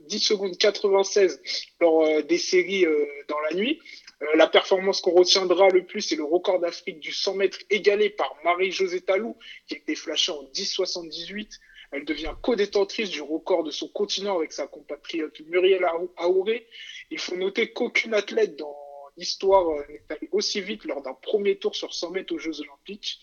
10 0.08 0.20
secondes 0.20 0.58
96 0.58 1.42
lors 1.80 2.06
euh, 2.06 2.22
des 2.22 2.38
séries 2.38 2.86
dans 3.28 3.40
la 3.50 3.56
nuit. 3.56 3.80
la 4.36 4.48
performance 4.48 5.02
qu'on 5.02 5.12
retiendra 5.12 5.70
le 5.70 5.86
plus, 5.86 6.02
c'est 6.02 6.16
le 6.16 6.24
record 6.24 6.60
d'Afrique 6.60 7.00
du 7.00 7.12
100 7.12 7.36
mètres 7.36 7.60
égalé 7.70 8.10
par 8.10 8.36
Marie-Josée 8.44 9.02
Talou, 9.02 9.38
qui 9.68 9.76
a 9.76 9.78
été 9.78 9.96
flashée 9.96 10.32
en 10.32 10.44
10,78. 10.54 11.60
Elle 11.92 12.06
devient 12.06 12.34
co-détentrice 12.42 13.10
du 13.10 13.22
record 13.22 13.64
de 13.64 13.72
son 13.72 13.88
continent 13.88 14.38
avec 14.38 14.52
sa 14.52 14.68
compatriote 14.68 15.40
Muriel 15.48 15.86
Aouré. 16.18 16.68
Il 17.12 17.20
faut 17.20 17.36
noter 17.36 17.72
qu'aucune 17.72 18.14
athlète 18.14 18.58
dans 18.58 18.76
l'histoire 19.18 19.68
euh, 19.70 19.84
n'est 19.90 20.04
allée 20.10 20.30
aussi 20.32 20.62
vite 20.62 20.86
lors 20.86 21.02
d'un 21.02 21.14
premier 21.14 21.58
tour 21.58 21.76
sur 21.76 21.94
100 21.94 22.12
mètres 22.12 22.34
aux 22.34 22.40
Jeux 22.40 22.62
Olympiques. 22.62 23.20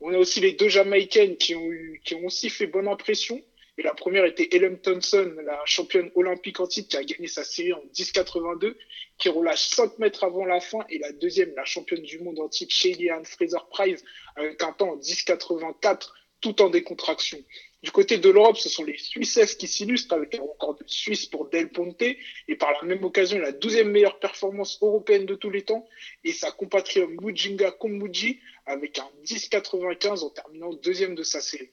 On 0.00 0.12
a 0.12 0.18
aussi 0.18 0.40
les 0.40 0.52
deux 0.52 0.68
Jamaïcaines 0.68 1.36
qui 1.36 1.54
ont, 1.54 2.24
aussi 2.24 2.50
fait 2.50 2.66
bonne 2.66 2.88
impression. 2.88 3.40
Et 3.76 3.82
la 3.82 3.92
première 3.92 4.24
était 4.24 4.48
Ellen 4.52 4.78
Thompson, 4.80 5.34
la 5.44 5.60
championne 5.64 6.10
olympique 6.14 6.60
en 6.60 6.66
titre 6.68 6.90
qui 6.90 6.96
a 6.96 7.02
gagné 7.02 7.26
sa 7.26 7.42
série 7.42 7.72
en 7.72 7.82
10,82, 7.92 8.76
qui 9.18 9.28
relâche 9.28 9.66
5 9.70 9.98
mètres 9.98 10.22
avant 10.22 10.44
la 10.44 10.60
fin. 10.60 10.84
Et 10.90 10.98
la 10.98 11.10
deuxième, 11.12 11.52
la 11.56 11.64
championne 11.64 12.02
du 12.02 12.20
monde 12.20 12.38
en 12.38 12.48
titre, 12.48 12.72
Shaylee 12.72 13.10
Fraser-Price, 13.24 14.04
avec 14.36 14.62
un 14.62 14.72
temps 14.72 14.90
en 14.90 14.96
10,84, 14.96 16.10
tout 16.40 16.62
en 16.62 16.70
décontraction. 16.70 17.38
Du 17.84 17.90
côté 17.90 18.16
de 18.16 18.30
l'Europe, 18.30 18.56
ce 18.56 18.70
sont 18.70 18.82
les 18.82 18.96
Suisses 18.96 19.56
qui 19.56 19.68
s'illustrent 19.68 20.14
avec 20.14 20.34
un 20.36 20.40
record 20.40 20.74
de 20.74 20.84
Suisse 20.86 21.26
pour 21.26 21.50
Del 21.50 21.68
Ponte 21.68 22.00
et 22.00 22.56
par 22.58 22.70
la 22.80 22.88
même 22.88 23.04
occasion 23.04 23.38
la 23.38 23.52
douzième 23.52 23.90
meilleure 23.90 24.18
performance 24.18 24.78
européenne 24.80 25.26
de 25.26 25.34
tous 25.34 25.50
les 25.50 25.60
temps 25.60 25.86
et 26.24 26.32
sa 26.32 26.50
compatriote 26.50 27.10
Mujinga 27.20 27.72
Kombuji 27.72 28.40
avec 28.64 28.98
un 28.98 29.10
10,95 29.26 30.24
en 30.24 30.30
terminant 30.30 30.72
deuxième 30.82 31.14
de 31.14 31.22
sa 31.22 31.42
série. 31.42 31.72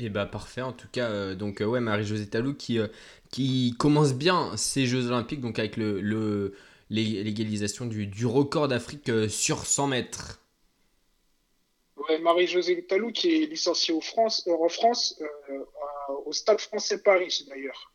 Et 0.00 0.04
eh 0.04 0.08
bah 0.08 0.24
parfait, 0.24 0.62
en 0.62 0.72
tout 0.72 0.86
cas, 0.92 1.10
euh, 1.10 1.34
donc 1.34 1.60
euh, 1.60 1.64
ouais, 1.64 1.80
Marie-Josée 1.80 2.28
Talou 2.28 2.54
qui, 2.54 2.78
euh, 2.78 2.86
qui 3.32 3.74
commence 3.76 4.14
bien 4.14 4.56
ses 4.56 4.86
Jeux 4.86 5.08
Olympiques, 5.08 5.40
donc 5.40 5.58
avec 5.58 5.76
l'égalisation 6.90 7.86
du, 7.86 8.06
du 8.06 8.24
record 8.24 8.68
d'Afrique 8.68 9.10
sur 9.28 9.66
100 9.66 9.88
mètres. 9.88 10.40
Marie-Josée 12.20 12.84
Talou 12.84 13.12
qui 13.12 13.42
est 13.42 13.46
licenciée 13.46 13.98
France, 14.00 14.48
en 14.48 14.68
France, 14.68 15.20
euh, 15.20 15.64
au 16.26 16.32
Stade 16.32 16.60
français 16.60 17.02
Paris 17.02 17.46
d'ailleurs. 17.48 17.92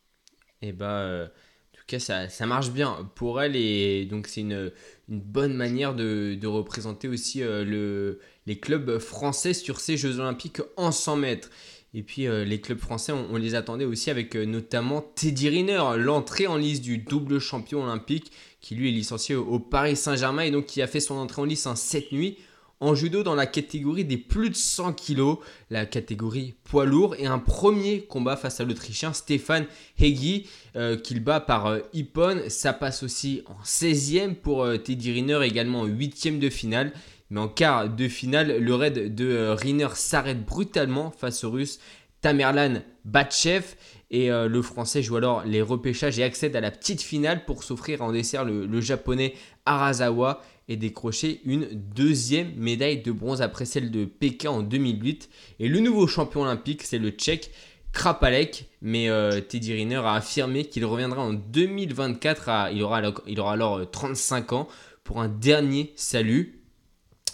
Et 0.62 0.68
eh 0.68 0.72
bah, 0.72 1.28
en 1.74 1.76
tout 1.76 1.84
cas, 1.86 1.98
ça, 1.98 2.28
ça 2.28 2.46
marche 2.46 2.70
bien 2.70 3.10
pour 3.14 3.42
elle 3.42 3.56
et 3.56 4.06
donc 4.06 4.26
c'est 4.28 4.40
une, 4.40 4.72
bonne 5.08 5.54
manière 5.54 5.94
de, 5.94 6.34
de 6.40 6.46
représenter 6.46 7.08
aussi 7.08 7.42
euh, 7.42 7.64
le, 7.64 8.20
les 8.46 8.58
clubs 8.58 8.98
français 8.98 9.52
sur 9.52 9.80
ces 9.80 9.96
Jeux 9.96 10.18
Olympiques 10.18 10.60
en 10.76 10.92
100 10.92 11.16
mètres. 11.16 11.50
Et 11.92 12.02
puis 12.02 12.26
euh, 12.26 12.44
les 12.44 12.60
clubs 12.60 12.78
français, 12.78 13.12
on, 13.12 13.36
les 13.36 13.54
attendait 13.54 13.84
aussi 13.84 14.10
avec 14.10 14.34
euh, 14.34 14.44
notamment 14.44 15.00
Teddy 15.00 15.48
Riner, 15.48 15.82
l'entrée 15.96 16.48
en 16.48 16.56
lice 16.56 16.80
du 16.80 16.98
double 16.98 17.38
champion 17.38 17.84
olympique, 17.84 18.32
qui 18.60 18.74
lui 18.74 18.88
est 18.88 18.92
licencié 18.92 19.36
au, 19.36 19.60
Paris 19.60 19.96
Saint-Germain 19.96 20.42
et 20.42 20.50
donc 20.50 20.66
qui 20.66 20.82
a 20.82 20.88
fait 20.88 21.00
son 21.00 21.14
entrée 21.14 21.42
en 21.42 21.44
lice 21.44 21.66
en 21.66 21.76
cette 21.76 22.10
nuit 22.10 22.38
en 22.84 22.94
judo 22.94 23.22
dans 23.22 23.34
la 23.34 23.46
catégorie 23.46 24.04
des 24.04 24.16
plus 24.16 24.50
de 24.50 24.56
100 24.56 24.92
kg, 24.92 25.36
la 25.70 25.86
catégorie 25.86 26.54
poids 26.64 26.84
lourd, 26.84 27.14
et 27.18 27.26
un 27.26 27.38
premier 27.38 28.02
combat 28.02 28.36
face 28.36 28.60
à 28.60 28.64
l'Autrichien 28.64 29.12
Stéphane 29.12 29.66
Hegi, 29.98 30.46
euh, 30.76 30.96
qu'il 30.96 31.20
bat 31.20 31.40
par 31.40 31.78
Ippon. 31.92 32.42
Ça 32.48 32.72
passe 32.72 33.02
aussi 33.02 33.42
en 33.46 33.62
16e 33.64 34.34
pour 34.34 34.66
Teddy 34.82 35.12
Riner, 35.12 35.40
également 35.42 35.80
en 35.80 35.88
8e 35.88 36.38
de 36.38 36.50
finale. 36.50 36.92
Mais 37.30 37.40
en 37.40 37.48
quart 37.48 37.88
de 37.88 38.08
finale, 38.08 38.58
le 38.58 38.74
raid 38.74 39.14
de 39.14 39.24
euh, 39.24 39.54
Riner 39.54 39.88
s'arrête 39.94 40.44
brutalement 40.44 41.10
face 41.10 41.42
au 41.44 41.50
russe 41.50 41.80
Tamerlan 42.20 42.82
Batchev. 43.04 43.74
Et 44.10 44.30
euh, 44.30 44.46
le 44.46 44.62
français 44.62 45.02
joue 45.02 45.16
alors 45.16 45.44
les 45.44 45.62
repêchages 45.62 46.18
et 46.18 46.22
accède 46.22 46.54
à 46.54 46.60
la 46.60 46.70
petite 46.70 47.02
finale 47.02 47.44
pour 47.44 47.64
s'offrir 47.64 48.02
en 48.02 48.12
dessert 48.12 48.44
le, 48.44 48.80
japonais 48.80 49.34
Arazawa 49.66 50.42
et 50.68 50.76
décrocher 50.76 51.40
une 51.44 51.68
deuxième 51.72 52.54
médaille 52.56 53.02
de 53.02 53.12
bronze 53.12 53.42
après 53.42 53.64
celle 53.64 53.90
de 53.90 54.04
Pékin 54.04 54.50
en 54.50 54.62
2008. 54.62 55.28
Et 55.60 55.68
le 55.68 55.80
nouveau 55.80 56.06
champion 56.06 56.42
olympique, 56.42 56.82
c'est 56.82 56.98
le 56.98 57.10
tchèque 57.10 57.50
Krapalek. 57.92 58.66
Mais 58.82 59.08
euh, 59.08 59.40
Teddy 59.40 59.72
Riner 59.72 59.96
a 59.96 60.14
affirmé 60.14 60.64
qu'il 60.64 60.84
reviendra 60.84 61.22
en 61.22 61.32
2024. 61.32 62.70
il, 62.72 62.82
aura, 62.82 63.52
alors 63.52 63.90
35 63.90 64.52
ans 64.52 64.68
pour 65.04 65.20
un 65.20 65.28
dernier 65.28 65.92
salut 65.96 66.64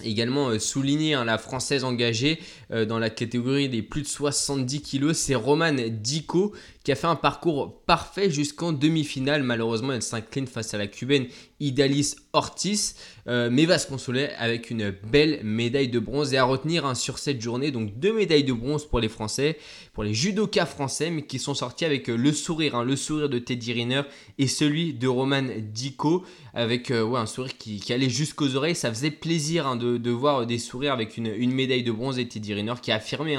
également 0.05 0.49
euh, 0.49 0.59
souligné 0.59 1.15
hein, 1.15 1.25
la 1.25 1.39
française 1.39 1.85
engagée 1.85 2.39
euh, 2.71 2.85
dans 2.85 2.99
la 2.99 3.11
catégorie 3.11 3.69
des 3.69 3.83
plus 3.83 4.03
de 4.03 4.07
70 4.07 4.83
kg, 4.83 5.13
c'est 5.13 5.35
Romane 5.35 5.89
Dico 5.89 6.53
qui 6.85 6.93
a 6.93 6.95
fait 6.95 7.07
un 7.07 7.17
parcours 7.17 7.83
parfait 7.83 8.31
jusqu'en 8.31 8.73
demi-finale. 8.73 9.43
Malheureusement, 9.43 9.93
elle 9.93 10.03
s'incline 10.03 10.47
face 10.47 10.73
à 10.73 10.79
la 10.79 10.87
cubaine 10.87 11.27
Idalis 11.61 12.15
Ortiz, 12.33 12.95
euh, 13.29 13.51
mais 13.53 13.67
va 13.67 13.79
se 13.79 13.87
consoler 13.87 14.31
avec 14.39 14.71
une 14.71 14.91
belle 14.91 15.41
médaille 15.45 15.89
de 15.89 15.99
bronze 15.99 16.33
et 16.33 16.39
à 16.39 16.45
retenir 16.45 16.87
hein, 16.87 16.95
sur 16.95 17.19
cette 17.19 17.41
journée. 17.43 17.71
Donc 17.71 17.99
deux 17.99 18.15
médailles 18.15 18.45
de 18.45 18.55
bronze 18.55 18.87
pour 18.87 18.99
les 18.99 19.11
Français, 19.11 19.59
pour 19.93 20.05
les 20.05 20.15
judokas 20.15 20.65
français, 20.65 21.11
mais 21.11 21.23
qui 21.23 21.39
sont 21.39 21.53
sortis 21.53 21.85
avec 21.85 22.09
euh, 22.09 22.17
le 22.17 22.33
sourire, 22.33 22.77
hein, 22.77 22.85
le 22.85 22.97
sourire 22.97 23.29
de 23.29 23.39
Teddy 23.39 23.75
Riner 23.75 24.03
et 24.39 24.47
celui 24.47 24.95
de 24.95 25.07
Roman 25.07 25.43
Dico, 25.59 26.25
avec 26.55 26.91
euh, 26.91 27.15
un 27.15 27.27
sourire 27.27 27.59
qui, 27.59 27.93
allait 27.93 28.09
jusqu'aux 28.09 28.57
oreilles. 28.57 28.75
Ça 28.75 28.89
faisait 28.89 29.11
plaisir 29.11 29.67
hein, 29.67 29.77
de, 29.77 30.11
voir 30.11 30.47
des 30.47 30.59
sourires 30.59 30.95
avec 30.95 31.19
une, 31.19 31.27
une, 31.27 31.53
médaille 31.53 31.83
de 31.83 31.93
bronze 31.93 32.19
et 32.19 32.27
Teddy 32.27 32.55
Riner 32.55 32.75
qui 32.81 32.91
a 32.91 32.95
affirmé 32.95 33.37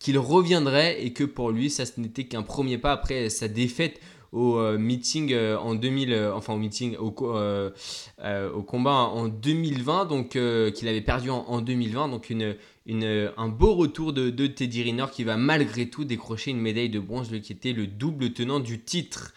qu'il 0.00 0.18
reviendrait 0.18 1.04
et 1.04 1.12
que 1.12 1.22
pour 1.22 1.52
lui, 1.52 1.70
ça 1.70 1.84
n'était 1.98 2.24
qu'un 2.24 2.42
premier 2.42 2.78
pas 2.78 2.90
après 2.90 3.30
sa 3.30 3.46
défaite 3.46 4.00
au 4.32 4.58
euh, 4.58 4.78
meeting 4.78 5.32
euh, 5.32 5.58
en 5.58 5.74
2000, 5.74 6.12
euh, 6.12 6.34
enfin 6.34 6.54
au 6.54 6.58
meeting, 6.58 6.96
au, 6.96 7.08
au 7.08 8.62
combat 8.62 8.92
en 8.92 9.28
2020, 9.28 10.06
donc 10.06 10.30
qu'il 10.30 10.88
avait 10.88 11.00
perdu 11.00 11.30
en, 11.30 11.60
2020, 11.60 12.08
donc 12.08 12.30
une, 12.30 12.56
une, 12.86 13.30
un 13.36 13.48
beau 13.48 13.74
retour 13.74 14.12
de, 14.12 14.46
Teddy 14.46 14.82
Riner 14.82 15.06
qui 15.12 15.24
va 15.24 15.36
malgré 15.36 15.86
tout 15.86 16.04
décrocher 16.04 16.50
une 16.50 16.60
médaille 16.60 16.90
de 16.90 17.00
bronze, 17.00 17.30
qui 17.42 17.52
était 17.52 17.72
le 17.72 17.86
double 17.86 18.32
tenant 18.32 18.60
du 18.60 18.80
titre. 18.80 19.34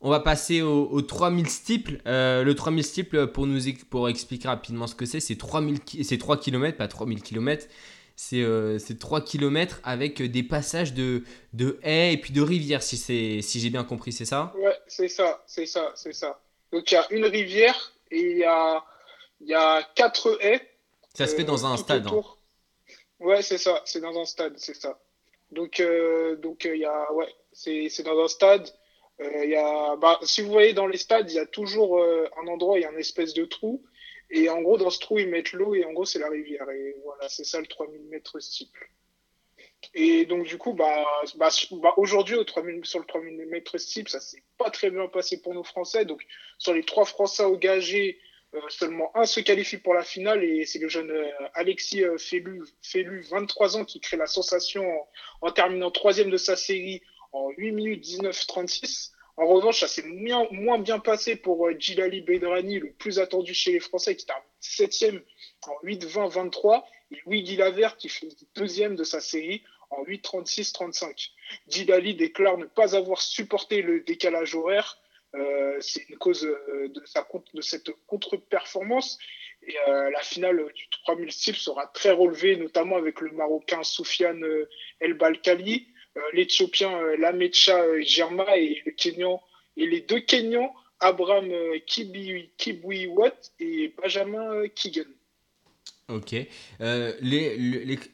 On 0.00 0.10
va 0.10 0.20
passer 0.20 0.62
au, 0.62 1.02
3000 1.02 1.48
steeple. 1.48 2.00
le 2.06 2.52
3000 2.52 2.84
steeple, 2.84 3.26
pour, 3.28 3.48
nous, 3.48 3.60
pour 3.90 4.08
expliquer 4.08 4.46
rapidement 4.46 4.86
ce 4.86 4.94
que 4.94 5.06
c'est, 5.06 5.18
c'est 5.18 5.36
3 5.36 6.36
km, 6.36 6.76
pas 6.76 6.86
3000 6.86 7.20
km 7.20 7.66
c'est 8.20 8.42
euh, 8.42 8.78
3 8.98 9.20
km 9.20 9.80
avec 9.84 10.20
des 10.20 10.42
passages 10.42 10.92
de, 10.92 11.22
de 11.52 11.78
haies 11.84 12.14
et 12.14 12.16
puis 12.16 12.32
de 12.32 12.42
rivières, 12.42 12.82
si, 12.82 12.96
si 12.96 13.60
j'ai 13.60 13.70
bien 13.70 13.84
compris, 13.84 14.10
c'est 14.10 14.24
ça? 14.24 14.52
Ouais, 14.56 14.76
c'est 14.88 15.06
ça, 15.06 15.40
c'est 15.46 15.66
ça, 15.66 15.92
c'est 15.94 16.12
ça. 16.12 16.40
Donc 16.72 16.90
il 16.90 16.94
y 16.94 16.98
a 16.98 17.06
une 17.12 17.26
rivière 17.26 17.92
et 18.10 18.20
il 18.20 18.38
y 18.38 18.44
a, 18.44 18.84
y 19.40 19.54
a 19.54 19.88
quatre 19.94 20.36
haies. 20.40 20.60
Ça 21.14 21.28
se 21.28 21.36
fait 21.36 21.44
dans 21.44 21.64
un 21.64 21.76
stade. 21.76 22.08
Hein. 22.08 22.24
Ouais, 23.20 23.40
c'est 23.40 23.56
ça, 23.56 23.82
c'est 23.84 24.00
dans 24.00 24.18
un 24.20 24.24
stade, 24.24 24.54
c'est 24.56 24.74
ça. 24.74 24.98
Donc, 25.52 25.78
euh, 25.78 26.34
donc 26.34 26.64
il 26.64 26.80
y 26.80 26.84
a, 26.84 27.12
ouais, 27.12 27.32
c'est 27.52 28.02
dans 28.02 28.18
un 28.18 28.28
stade. 28.28 28.68
Euh, 29.20 29.44
y 29.44 29.54
a, 29.54 29.94
bah, 29.94 30.18
si 30.22 30.42
vous 30.42 30.50
voyez 30.50 30.72
dans 30.72 30.88
les 30.88 30.98
stades, 30.98 31.30
il 31.30 31.36
y 31.36 31.40
a 31.40 31.46
toujours 31.46 32.00
euh, 32.00 32.28
un 32.42 32.48
endroit, 32.48 32.80
il 32.80 32.82
y 32.82 32.84
a 32.84 32.90
une 32.90 32.98
espèce 32.98 33.32
de 33.32 33.44
trou. 33.44 33.80
Et 34.30 34.48
en 34.48 34.60
gros, 34.60 34.76
dans 34.76 34.90
ce 34.90 34.98
trou, 34.98 35.18
ils 35.18 35.28
mettent 35.28 35.52
l'eau 35.52 35.74
et 35.74 35.84
en 35.84 35.92
gros, 35.92 36.04
c'est 36.04 36.18
la 36.18 36.28
rivière. 36.28 36.68
Et 36.70 36.96
voilà, 37.04 37.28
c'est 37.28 37.44
ça 37.44 37.60
le 37.60 37.66
3000 37.66 38.02
mètres 38.10 38.38
steeple. 38.40 38.90
Et 39.94 40.26
donc, 40.26 40.46
du 40.46 40.58
coup, 40.58 40.74
bah, 40.74 41.04
bah, 41.36 41.48
bah 41.72 41.94
aujourd'hui, 41.96 42.34
au 42.34 42.44
3000, 42.44 42.84
sur 42.84 42.98
le 42.98 43.06
3000 43.06 43.46
mètres 43.46 43.78
steeple, 43.78 44.10
ça 44.10 44.20
s'est 44.20 44.42
pas 44.58 44.70
très 44.70 44.90
bien 44.90 45.08
passé 45.08 45.40
pour 45.40 45.54
nos 45.54 45.64
Français. 45.64 46.04
Donc, 46.04 46.24
sur 46.58 46.74
les 46.74 46.82
trois 46.82 47.04
Français 47.04 47.44
engagés, 47.44 48.18
euh, 48.54 48.60
seulement 48.70 49.14
un 49.14 49.26
se 49.26 49.40
qualifie 49.40 49.76
pour 49.76 49.92
la 49.92 50.02
finale 50.02 50.42
et 50.42 50.64
c'est 50.64 50.78
le 50.78 50.88
jeune 50.88 51.10
euh, 51.10 51.30
Alexis 51.52 52.02
euh, 52.02 52.16
Félu, 52.16 52.62
23 53.30 53.76
ans, 53.76 53.84
qui 53.84 54.00
crée 54.00 54.16
la 54.16 54.26
sensation 54.26 54.90
en, 54.90 55.08
en 55.48 55.52
terminant 55.52 55.90
troisième 55.90 56.30
de 56.30 56.38
sa 56.38 56.56
série 56.56 57.02
en 57.32 57.50
8 57.50 57.72
minutes 57.72 58.04
19-36. 58.04 59.12
En 59.38 59.46
revanche, 59.46 59.78
ça 59.78 59.86
s'est 59.86 60.02
moins, 60.02 60.78
bien 60.80 60.98
passé 60.98 61.36
pour 61.36 61.70
Djilali 61.78 62.20
euh, 62.20 62.24
Bedrani, 62.24 62.80
le 62.80 62.90
plus 62.90 63.20
attendu 63.20 63.54
chez 63.54 63.70
les 63.70 63.78
Français, 63.78 64.16
qui 64.16 64.26
termine 64.26 64.42
septième 64.58 65.22
en 65.62 65.74
8-20-23, 65.84 66.82
et 67.12 67.18
Louis 67.24 67.44
Lavert, 67.54 67.96
qui 67.96 68.08
fait 68.08 68.26
deuxième 68.56 68.96
de 68.96 69.04
sa 69.04 69.20
série 69.20 69.62
en 69.90 70.02
8-36-35. 70.02 71.30
Djilali 71.68 72.16
déclare 72.16 72.58
ne 72.58 72.64
pas 72.64 72.96
avoir 72.96 73.22
supporté 73.22 73.80
le 73.80 74.00
décalage 74.00 74.56
horaire. 74.56 74.98
Euh, 75.36 75.76
c'est 75.78 76.08
une 76.08 76.16
cause 76.16 76.44
euh, 76.44 76.88
de 76.88 77.60
cette 77.60 77.90
contre-performance. 78.08 79.18
Et 79.62 79.74
la 79.86 80.20
finale 80.20 80.64
du 80.72 80.88
3000 81.04 81.32
cibles 81.32 81.58
sera 81.58 81.88
très 81.88 82.12
relevée, 82.12 82.56
notamment 82.56 82.96
avec 82.96 83.20
le 83.20 83.32
Marocain 83.32 83.82
Soufiane 83.82 84.44
El 85.00 85.14
Balkali. 85.14 85.88
Euh, 86.18 86.22
l'Éthiopien 86.32 86.90
euh, 86.98 87.16
Lamecha 87.16 87.80
euh, 87.80 88.02
Germa 88.02 88.56
et 88.56 88.82
le 88.84 88.92
Kenyan 88.92 89.40
et 89.76 89.86
les 89.86 90.00
deux 90.00 90.20
Kenyans 90.20 90.74
Abraham 91.00 91.48
Kibwiwat 91.86 93.36
et 93.60 93.94
Benjamin 93.96 94.66
Keegan. 94.74 95.06
Ok. 96.08 96.32
les, 96.80 97.56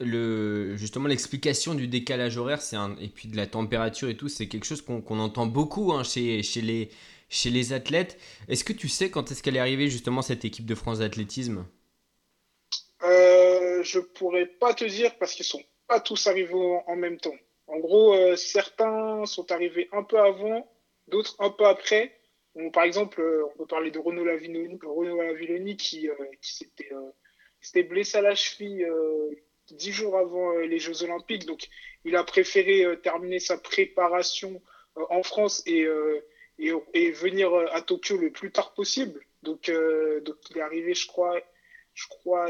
le, 0.01 0.75
justement, 0.75 1.07
l'explication 1.07 1.73
du 1.73 1.87
décalage 1.87 2.37
horaire 2.37 2.61
c'est 2.61 2.75
un, 2.75 2.95
et 2.97 3.07
puis 3.07 3.27
de 3.27 3.37
la 3.37 3.47
température 3.47 4.09
et 4.09 4.15
tout, 4.15 4.27
c'est 4.27 4.47
quelque 4.47 4.65
chose 4.65 4.83
qu'on 4.83 5.19
entend 5.19 5.47
beaucoup 5.47 5.93
hein, 5.93 6.03
chez, 6.03 6.43
chez, 6.43 6.61
les, 6.61 6.89
chez 7.29 7.49
les 7.49 7.73
athlètes. 7.73 8.19
Est-ce 8.49 8.63
que 8.63 8.73
tu 8.73 8.87
sais 8.87 9.09
quand 9.09 9.31
est-ce 9.31 9.41
qu'elle 9.41 9.55
est 9.55 9.59
arrivée 9.59 9.89
justement 9.89 10.21
cette 10.21 10.45
équipe 10.45 10.67
de 10.67 10.75
France 10.75 10.99
d'athlétisme? 10.99 11.65
Euh, 13.03 13.81
Je 13.81 13.99
pourrais 13.99 14.45
pas 14.45 14.75
te 14.75 14.85
dire 14.85 15.17
parce 15.17 15.33
qu'ils 15.33 15.45
sont 15.45 15.63
pas 15.87 15.99
tous 15.99 16.27
arrivés 16.27 16.79
en 16.85 16.95
même 16.95 17.17
temps. 17.17 17.35
En 17.67 17.79
gros, 17.79 18.13
euh, 18.13 18.35
certains 18.35 19.25
sont 19.25 19.51
arrivés 19.51 19.89
un 19.91 20.03
peu 20.03 20.19
avant, 20.19 20.71
d'autres 21.07 21.35
un 21.39 21.49
peu 21.49 21.65
après. 21.65 22.19
par 22.73 22.83
exemple, 22.83 23.21
euh, 23.21 23.45
on 23.53 23.57
peut 23.57 23.65
parler 23.65 23.91
de 23.91 23.99
Renaud 23.99 24.23
Lavilloni, 24.23 25.77
qui, 25.77 26.09
euh, 26.09 26.13
qui 26.41 26.67
s'était 27.61 27.83
blessé 27.83 28.17
à 28.17 28.21
la 28.21 28.35
cheville 28.35 28.87
dix 29.71 29.91
jours 29.91 30.17
avant 30.17 30.57
les 30.57 30.79
Jeux 30.79 31.03
Olympiques. 31.03 31.45
Donc, 31.45 31.67
il 32.03 32.15
a 32.15 32.23
préféré 32.23 32.85
terminer 33.01 33.39
sa 33.39 33.57
préparation 33.57 34.61
en 34.95 35.23
France 35.23 35.63
et, 35.65 35.87
et, 36.59 37.11
venir 37.11 37.53
à 37.71 37.81
Tokyo 37.81 38.17
le 38.17 38.31
plus 38.31 38.51
tard 38.51 38.73
possible. 38.75 39.25
Donc, 39.41 39.67
il 39.69 40.57
est 40.57 40.61
arrivé, 40.61 40.93
je 40.93 41.07
crois, 41.07 41.41
je 41.95 42.07
crois, 42.07 42.49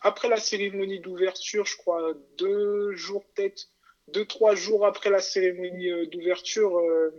après 0.00 0.28
la 0.28 0.38
cérémonie 0.38 1.00
d'ouverture, 1.00 1.66
je 1.66 1.76
crois 1.76 2.14
deux 2.38 2.94
jours 2.96 3.24
peut-être 3.34 3.68
deux, 4.08 4.24
trois 4.24 4.54
jours 4.54 4.86
après 4.86 5.10
la 5.10 5.20
cérémonie 5.20 5.90
euh, 5.90 6.06
d'ouverture, 6.06 6.78
euh, 6.78 7.10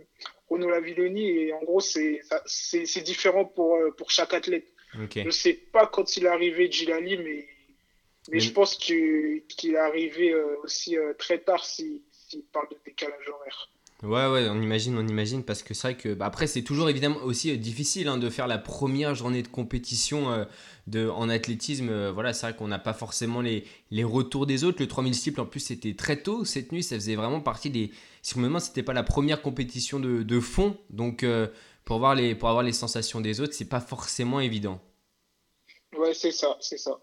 Renaud 0.48 0.70
Lavilloni, 0.70 1.28
et 1.28 1.52
en 1.52 1.62
gros, 1.62 1.80
c'est 1.80 3.02
différent 3.02 3.44
pour, 3.44 3.76
euh, 3.76 3.90
pour 3.90 4.10
chaque 4.10 4.32
athlète. 4.32 4.66
Je 5.14 5.20
ne 5.20 5.30
sais 5.30 5.52
pas 5.52 5.86
quand 5.86 6.16
il 6.16 6.24
est 6.24 6.28
arrivé, 6.28 6.72
Gilali, 6.72 7.18
mais, 7.18 7.46
mais, 8.30 8.40
je 8.40 8.50
pense 8.52 8.74
qu'il 8.74 9.42
est 9.62 9.76
arrivé 9.76 10.34
aussi 10.62 10.96
très 11.18 11.38
tard 11.38 11.64
s'il 11.64 12.00
parle 12.52 12.68
de 12.70 12.76
décalage 12.86 13.28
horaire. 13.28 13.68
Ouais, 14.04 14.28
ouais, 14.28 14.48
on 14.48 14.62
imagine, 14.62 14.96
on 14.96 15.04
imagine, 15.08 15.42
parce 15.42 15.64
que 15.64 15.74
c'est 15.74 15.88
vrai 15.88 15.96
que, 15.96 16.14
bah, 16.14 16.26
après, 16.26 16.46
c'est 16.46 16.62
toujours 16.62 16.88
évidemment 16.88 17.18
aussi 17.24 17.50
euh, 17.50 17.56
difficile 17.56 18.06
hein, 18.06 18.16
de 18.16 18.30
faire 18.30 18.46
la 18.46 18.56
première 18.58 19.16
journée 19.16 19.42
de 19.42 19.48
compétition 19.48 20.30
euh, 20.30 20.44
de, 20.86 21.08
en 21.08 21.28
athlétisme. 21.28 21.88
euh, 21.88 22.12
voilà, 22.12 22.32
c'est 22.32 22.46
vrai 22.46 22.54
qu'on 22.56 22.68
n'a 22.68 22.78
pas 22.78 22.92
forcément 22.92 23.40
les, 23.40 23.64
les 23.90 24.04
retours 24.04 24.46
des 24.46 24.62
autres. 24.62 24.80
Le 24.80 24.86
3000 24.86 25.16
steeple, 25.16 25.40
en 25.40 25.46
plus, 25.46 25.58
c'était 25.58 25.94
très 25.94 26.22
tôt 26.22 26.44
cette 26.44 26.70
nuit, 26.70 26.84
ça 26.84 26.94
faisait 26.94 27.16
vraiment 27.16 27.40
partie 27.40 27.70
des. 27.70 27.90
Si 28.22 28.34
je 28.34 28.38
me 28.38 28.44
demande, 28.44 28.60
c'était 28.60 28.84
pas 28.84 28.92
la 28.92 29.02
première 29.02 29.42
compétition 29.42 29.98
de, 29.98 30.22
de 30.22 30.40
fond, 30.40 30.76
donc 30.90 31.24
euh, 31.24 31.48
pour, 31.84 31.98
voir 31.98 32.14
les, 32.14 32.36
pour 32.36 32.48
avoir 32.50 32.62
les 32.62 32.72
sensations 32.72 33.20
des 33.20 33.40
autres, 33.40 33.54
c'est 33.54 33.68
pas 33.68 33.80
forcément 33.80 34.38
évident. 34.38 34.80
Ouais, 35.96 36.14
c'est 36.14 36.30
ça, 36.30 36.56
c'est 36.60 36.78
ça. 36.78 37.00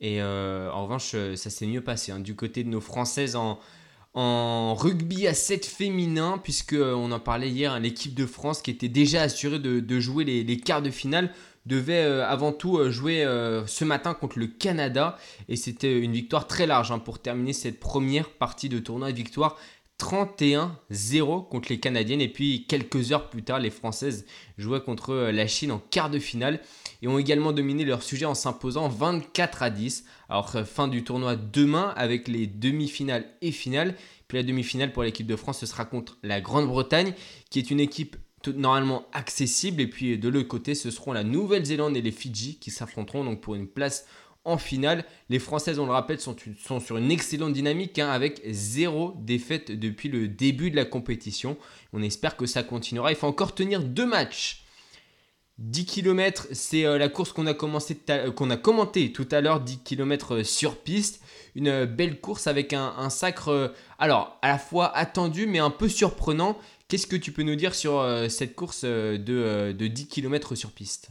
Et 0.00 0.22
en 0.22 0.82
revanche, 0.82 1.16
ça 1.36 1.50
s'est 1.50 1.66
mieux 1.66 1.80
passé 1.80 2.12
hein, 2.12 2.20
du 2.20 2.36
côté 2.36 2.62
de 2.62 2.68
nos 2.68 2.82
Françaises 2.82 3.36
en, 3.36 3.58
en 4.14 4.74
rugby 4.74 5.26
à 5.26 5.34
7 5.34 5.66
féminin, 5.66 6.38
puisque 6.42 6.74
euh, 6.74 6.94
on 6.94 7.10
en 7.10 7.18
parlait 7.18 7.50
hier, 7.50 7.72
hein, 7.72 7.80
l'équipe 7.80 8.14
de 8.14 8.26
France 8.26 8.62
qui 8.62 8.70
était 8.70 8.88
déjà 8.88 9.22
assurée 9.22 9.58
de, 9.58 9.80
de 9.80 10.00
jouer 10.00 10.24
les, 10.24 10.56
quarts 10.58 10.82
de 10.82 10.90
finale 10.90 11.32
devait 11.66 12.04
euh, 12.04 12.24
avant 12.26 12.52
tout 12.52 12.78
euh, 12.78 12.90
jouer 12.90 13.24
ce 13.66 13.84
matin 13.84 14.14
contre 14.14 14.38
le 14.38 14.46
Canada. 14.46 15.18
Et 15.48 15.56
c'était 15.56 15.98
une 15.98 16.12
victoire 16.12 16.46
très 16.46 16.66
large 16.66 16.92
hein, 16.92 17.00
pour 17.00 17.18
terminer 17.18 17.52
cette 17.52 17.80
première 17.80 18.30
partie 18.30 18.68
de 18.68 18.78
tournoi. 18.78 19.10
Victoire 19.10 19.58
31-0 20.00 21.48
contre 21.48 21.68
les 21.70 21.78
Canadiennes 21.78 22.20
et 22.20 22.28
puis 22.28 22.66
quelques 22.66 23.12
heures 23.12 23.30
plus 23.30 23.44
tard 23.44 23.60
les 23.60 23.70
Françaises 23.70 24.26
jouaient 24.58 24.82
contre 24.82 25.10
euh, 25.10 25.32
la 25.32 25.46
Chine 25.46 25.70
en 25.70 25.78
quart 25.78 26.10
de 26.10 26.18
finale 26.18 26.60
et 27.00 27.08
ont 27.08 27.18
également 27.18 27.52
dominé 27.52 27.84
leur 27.84 28.02
sujet 28.02 28.24
en 28.24 28.34
s'imposant 28.34 28.88
24 28.88 29.62
à 29.62 29.70
10. 29.70 30.04
Alors 30.28 30.56
euh, 30.56 30.64
fin 30.64 30.88
du 30.88 31.04
tournoi 31.04 31.36
demain 31.36 31.92
avec 31.96 32.26
les 32.26 32.46
demi-finales 32.46 33.24
et 33.40 33.52
finales. 33.52 33.94
Puis 34.26 34.38
la 34.38 34.44
demi-finale 34.44 34.92
pour 34.92 35.04
l'équipe 35.04 35.26
de 35.26 35.36
France 35.36 35.60
ce 35.60 35.66
sera 35.66 35.84
contre 35.84 36.18
la 36.22 36.40
Grande-Bretagne 36.40 37.14
qui 37.50 37.60
est 37.60 37.70
une 37.70 37.80
équipe 37.80 38.16
normalement 38.52 39.06
accessible 39.12 39.80
et 39.80 39.86
puis 39.86 40.18
de 40.18 40.28
l'autre 40.28 40.48
côté 40.48 40.74
ce 40.74 40.90
seront 40.90 41.12
la 41.12 41.24
Nouvelle-Zélande 41.24 41.96
et 41.96 42.02
les 42.02 42.10
Fidji 42.10 42.58
qui 42.58 42.70
s'affronteront 42.70 43.24
donc 43.24 43.40
pour 43.40 43.54
une 43.54 43.68
place 43.68 44.06
en 44.44 44.58
finale. 44.58 45.04
Les 45.28 45.38
Françaises, 45.38 45.78
on 45.78 45.86
le 45.86 45.92
rappelle, 45.92 46.20
sont, 46.20 46.36
sur 46.80 46.96
une 46.96 47.10
excellente 47.10 47.52
dynamique 47.52 47.98
hein, 47.98 48.10
avec 48.10 48.40
zéro 48.50 49.14
défaite 49.18 49.70
depuis 49.72 50.08
le 50.08 50.28
début 50.28 50.70
de 50.70 50.76
la 50.76 50.84
compétition. 50.84 51.56
On 51.92 52.02
espère 52.02 52.36
que 52.36 52.46
ça 52.46 52.62
continuera. 52.62 53.10
Il 53.10 53.16
faut 53.16 53.26
encore 53.26 53.54
tenir 53.54 53.82
deux 53.82 54.06
matchs. 54.06 54.64
10 55.58 55.86
km, 55.86 56.48
c'est 56.50 56.84
euh, 56.84 56.98
la 56.98 57.08
course 57.08 57.32
qu'on 57.32 57.46
a, 57.46 57.54
commencé 57.54 57.94
tout 57.96 58.10
à- 58.12 59.36
euh, 59.36 59.40
l'heure, 59.40 59.60
10 59.60 59.78
km 59.84 60.42
sur 60.42 60.76
piste. 60.78 61.22
Une 61.54 61.68
euh, 61.68 61.86
belle 61.86 62.20
course 62.20 62.48
avec 62.48 62.72
un, 62.72 63.08
sacre, 63.08 63.48
euh, 63.48 63.68
alors 64.00 64.36
à 64.42 64.48
la 64.48 64.58
fois 64.58 64.94
attendu 64.96 65.46
mais 65.46 65.60
un 65.60 65.70
peu 65.70 65.88
surprenant. 65.88 66.58
Qu'est-ce 66.88 67.06
que 67.06 67.16
tu 67.16 67.30
peux 67.30 67.44
nous 67.44 67.54
dire 67.54 67.74
sur 67.74 68.00
euh, 68.00 68.28
cette 68.28 68.56
course 68.56 68.82
euh, 68.84 69.16
de, 69.16 69.32
euh, 69.32 69.72
de 69.72 69.86
10 69.86 70.08
km 70.08 70.56
sur 70.56 70.72
piste? 70.72 71.10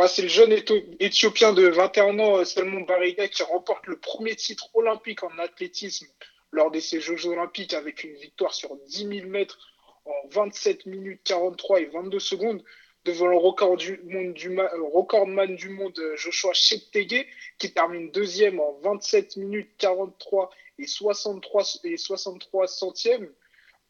Bah, 0.00 0.08
c'est 0.08 0.22
le 0.22 0.28
jeune 0.28 0.56
Éthiopien 0.98 1.52
de 1.52 1.66
21 1.68 2.18
ans, 2.20 2.38
euh, 2.38 2.44
Salmon 2.46 2.80
Bariga, 2.80 3.28
qui 3.28 3.42
remporte 3.42 3.86
le 3.86 3.98
premier 3.98 4.34
titre 4.34 4.70
olympique 4.72 5.22
en 5.22 5.38
athlétisme 5.38 6.06
lors 6.52 6.70
de 6.70 6.80
ces 6.80 7.02
Jeux 7.02 7.26
olympiques 7.26 7.74
avec 7.74 8.02
une 8.02 8.14
victoire 8.14 8.54
sur 8.54 8.74
10 8.86 9.18
000 9.18 9.28
mètres 9.28 9.58
en 10.06 10.28
27 10.30 10.86
minutes 10.86 11.20
43 11.24 11.80
et 11.82 11.84
22 11.84 12.18
secondes 12.18 12.64
devant 13.04 13.26
le 13.26 13.36
record 13.36 13.76
du 13.76 14.00
du 14.34 14.58
euh, 14.58 14.68
recordman 14.90 15.54
du 15.54 15.68
monde 15.68 15.98
euh, 15.98 16.16
Joshua 16.16 16.54
Cheptegei 16.54 17.26
qui 17.58 17.70
termine 17.74 18.10
deuxième 18.10 18.58
en 18.58 18.72
27 18.82 19.36
minutes 19.36 19.68
43 19.76 20.48
et 20.78 20.86
63 20.86 21.62
et 21.84 21.98
63 21.98 22.68
centièmes 22.68 23.30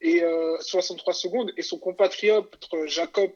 et 0.00 0.24
euh, 0.24 0.58
63 0.58 1.14
secondes. 1.14 1.52
Et 1.56 1.62
son 1.62 1.78
compatriote 1.78 2.52
Jacob 2.86 3.30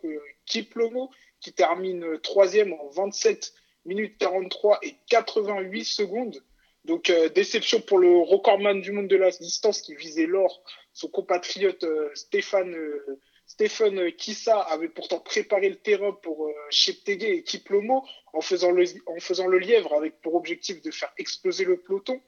Kiplomo 0.44 1.12
qui 1.44 1.52
termine 1.52 2.18
troisième 2.22 2.72
en 2.72 2.88
27 2.88 3.52
minutes 3.84 4.16
43 4.18 4.78
et 4.82 4.94
88 5.10 5.84
secondes. 5.84 6.42
Donc 6.86 7.10
euh, 7.10 7.28
déception 7.28 7.80
pour 7.82 7.98
le 7.98 8.16
recordman 8.16 8.80
du 8.80 8.92
monde 8.92 9.08
de 9.08 9.16
la 9.16 9.30
distance 9.30 9.82
qui 9.82 9.94
visait 9.94 10.26
l'or. 10.26 10.62
Son 10.94 11.08
compatriote 11.08 11.84
euh, 11.84 12.10
Stéphane 12.14 12.74
euh, 12.74 13.20
Stephen 13.46 14.10
Kissa 14.12 14.58
avait 14.58 14.88
pourtant 14.88 15.20
préparé 15.20 15.68
le 15.68 15.76
terrain 15.76 16.12
pour 16.12 16.50
Cheptegei 16.70 17.36
et 17.36 17.42
Kiplomo 17.42 18.02
en 18.32 18.40
faisant 18.40 18.70
le 18.70 18.84
en 19.04 19.20
faisant 19.20 19.46
le 19.46 19.58
lièvre 19.58 19.92
avec 19.92 20.18
pour 20.22 20.34
objectif 20.34 20.80
de 20.80 20.90
faire 20.90 21.12
exploser 21.18 21.66
le 21.66 21.76
peloton. 21.76 22.18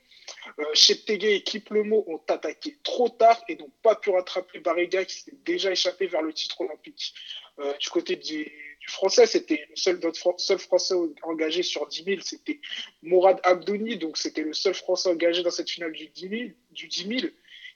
Euh, 0.59 0.65
et 1.09 1.43
Kiplomo 1.43 2.05
ont 2.07 2.21
attaqué 2.29 2.77
trop 2.83 3.09
tard 3.09 3.43
et 3.49 3.57
n'ont 3.57 3.71
pas 3.83 3.95
pu 3.95 4.11
rattraper 4.11 4.61
Barriga 4.61 5.05
qui 5.05 5.21
s'est 5.21 5.35
déjà 5.45 5.71
échappé 5.71 6.07
vers 6.07 6.23
le 6.23 6.33
titre 6.33 6.61
olympique. 6.61 7.15
Euh, 7.59 7.73
du 7.79 7.89
côté 7.89 8.17
du, 8.17 8.53
français, 8.89 9.27
c'était 9.27 9.67
le 9.69 9.77
seul, 9.77 10.59
français 10.59 10.95
engagé 11.23 11.63
sur 11.63 11.87
10 11.87 12.05
000, 12.05 12.21
c'était 12.23 12.61
Mourad 13.03 13.41
Abdouni, 13.43 13.97
donc 13.97 14.17
c'était 14.17 14.43
le 14.43 14.53
seul 14.53 14.75
français 14.75 15.09
engagé 15.09 15.43
dans 15.43 15.51
cette 15.51 15.71
finale 15.71 15.93
du 15.93 16.07
10 16.09 16.29
000. 16.29 16.43
Du 16.71 16.87
10 16.87 17.21
000. 17.21 17.33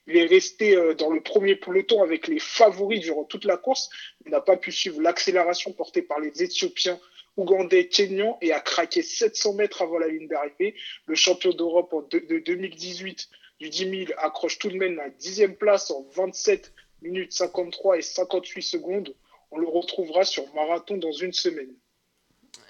Il 0.06 0.16
est 0.16 0.26
resté 0.26 0.76
euh, 0.76 0.94
dans 0.94 1.10
le 1.10 1.20
premier 1.20 1.56
peloton 1.56 2.02
avec 2.02 2.28
les 2.28 2.38
favoris 2.38 3.00
durant 3.00 3.24
toute 3.24 3.44
la 3.44 3.56
course. 3.56 3.90
Il 4.24 4.32
n'a 4.32 4.40
pas 4.40 4.56
pu 4.56 4.72
suivre 4.72 5.00
l'accélération 5.00 5.72
portée 5.72 6.02
par 6.02 6.20
les 6.20 6.42
Éthiopiens, 6.42 6.98
Ougandais, 7.36 7.88
Kenyans 7.88 8.38
et 8.40 8.52
a 8.52 8.60
craqué 8.60 9.02
700 9.02 9.54
mètres 9.54 9.82
avant 9.82 9.98
la 9.98 10.08
ligne 10.08 10.28
d'arrivée. 10.28 10.74
Le 11.06 11.14
champion 11.14 11.52
d'Europe 11.52 12.10
de, 12.10 12.18
de 12.18 12.38
2018 12.38 13.28
du 13.60 13.68
10 13.68 13.78
000 14.06 14.12
accroche 14.18 14.58
tout 14.58 14.70
de 14.70 14.76
même 14.76 14.96
la 14.96 15.10
dixième 15.10 15.54
place 15.54 15.90
en 15.90 16.06
27 16.14 16.72
minutes 17.02 17.32
53 17.32 17.98
et 17.98 18.02
58 18.02 18.62
secondes. 18.62 19.14
On 19.50 19.58
le 19.58 19.68
retrouvera 19.68 20.24
sur 20.24 20.44
marathon 20.54 20.96
dans 20.96 21.12
une 21.12 21.32
semaine. 21.32 21.74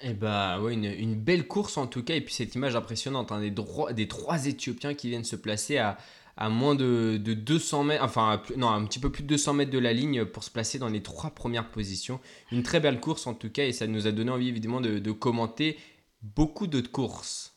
Eh 0.03 0.13
bah 0.13 0.59
ouais, 0.59 0.73
une, 0.73 1.15
belle 1.15 1.47
course 1.47 1.77
en 1.77 1.85
tout 1.85 2.03
cas, 2.03 2.15
et 2.15 2.21
puis 2.21 2.33
cette 2.33 2.55
image 2.55 2.75
impressionnante 2.75 3.31
hein, 3.31 3.39
des, 3.39 3.51
des 3.93 4.07
trois 4.07 4.45
Éthiopiens 4.47 4.95
qui 4.95 5.09
viennent 5.09 5.23
se 5.23 5.35
placer 5.35 5.77
à, 5.77 5.97
à 6.37 6.49
moins 6.49 6.75
de, 6.75 7.17
de 7.17 7.33
200 7.33 7.83
mètres, 7.83 8.03
enfin 8.03 8.41
non, 8.57 8.69
un 8.69 8.85
petit 8.85 8.99
peu 8.99 9.11
plus 9.11 9.23
de 9.23 9.27
200 9.27 9.53
mètres 9.53 9.71
de 9.71 9.79
la 9.79 9.93
ligne 9.93 10.25
pour 10.25 10.43
se 10.43 10.51
placer 10.51 10.79
dans 10.79 10.89
les 10.89 11.03
trois 11.03 11.31
premières 11.31 11.69
positions. 11.69 12.19
Une 12.51 12.63
très 12.63 12.79
belle 12.79 12.99
course 12.99 13.27
en 13.27 13.33
tout 13.33 13.51
cas, 13.51 13.65
et 13.65 13.73
ça 13.73 13.87
nous 13.87 14.07
a 14.07 14.11
donné 14.11 14.31
envie 14.31 14.49
évidemment 14.49 14.81
de, 14.81 14.99
de 14.99 15.11
commenter 15.11 15.77
beaucoup 16.21 16.67
d'autres 16.67 16.91
courses. 16.91 17.55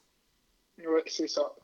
Ouais, 0.78 1.02
c'est 1.06 1.28
ça. 1.28 1.54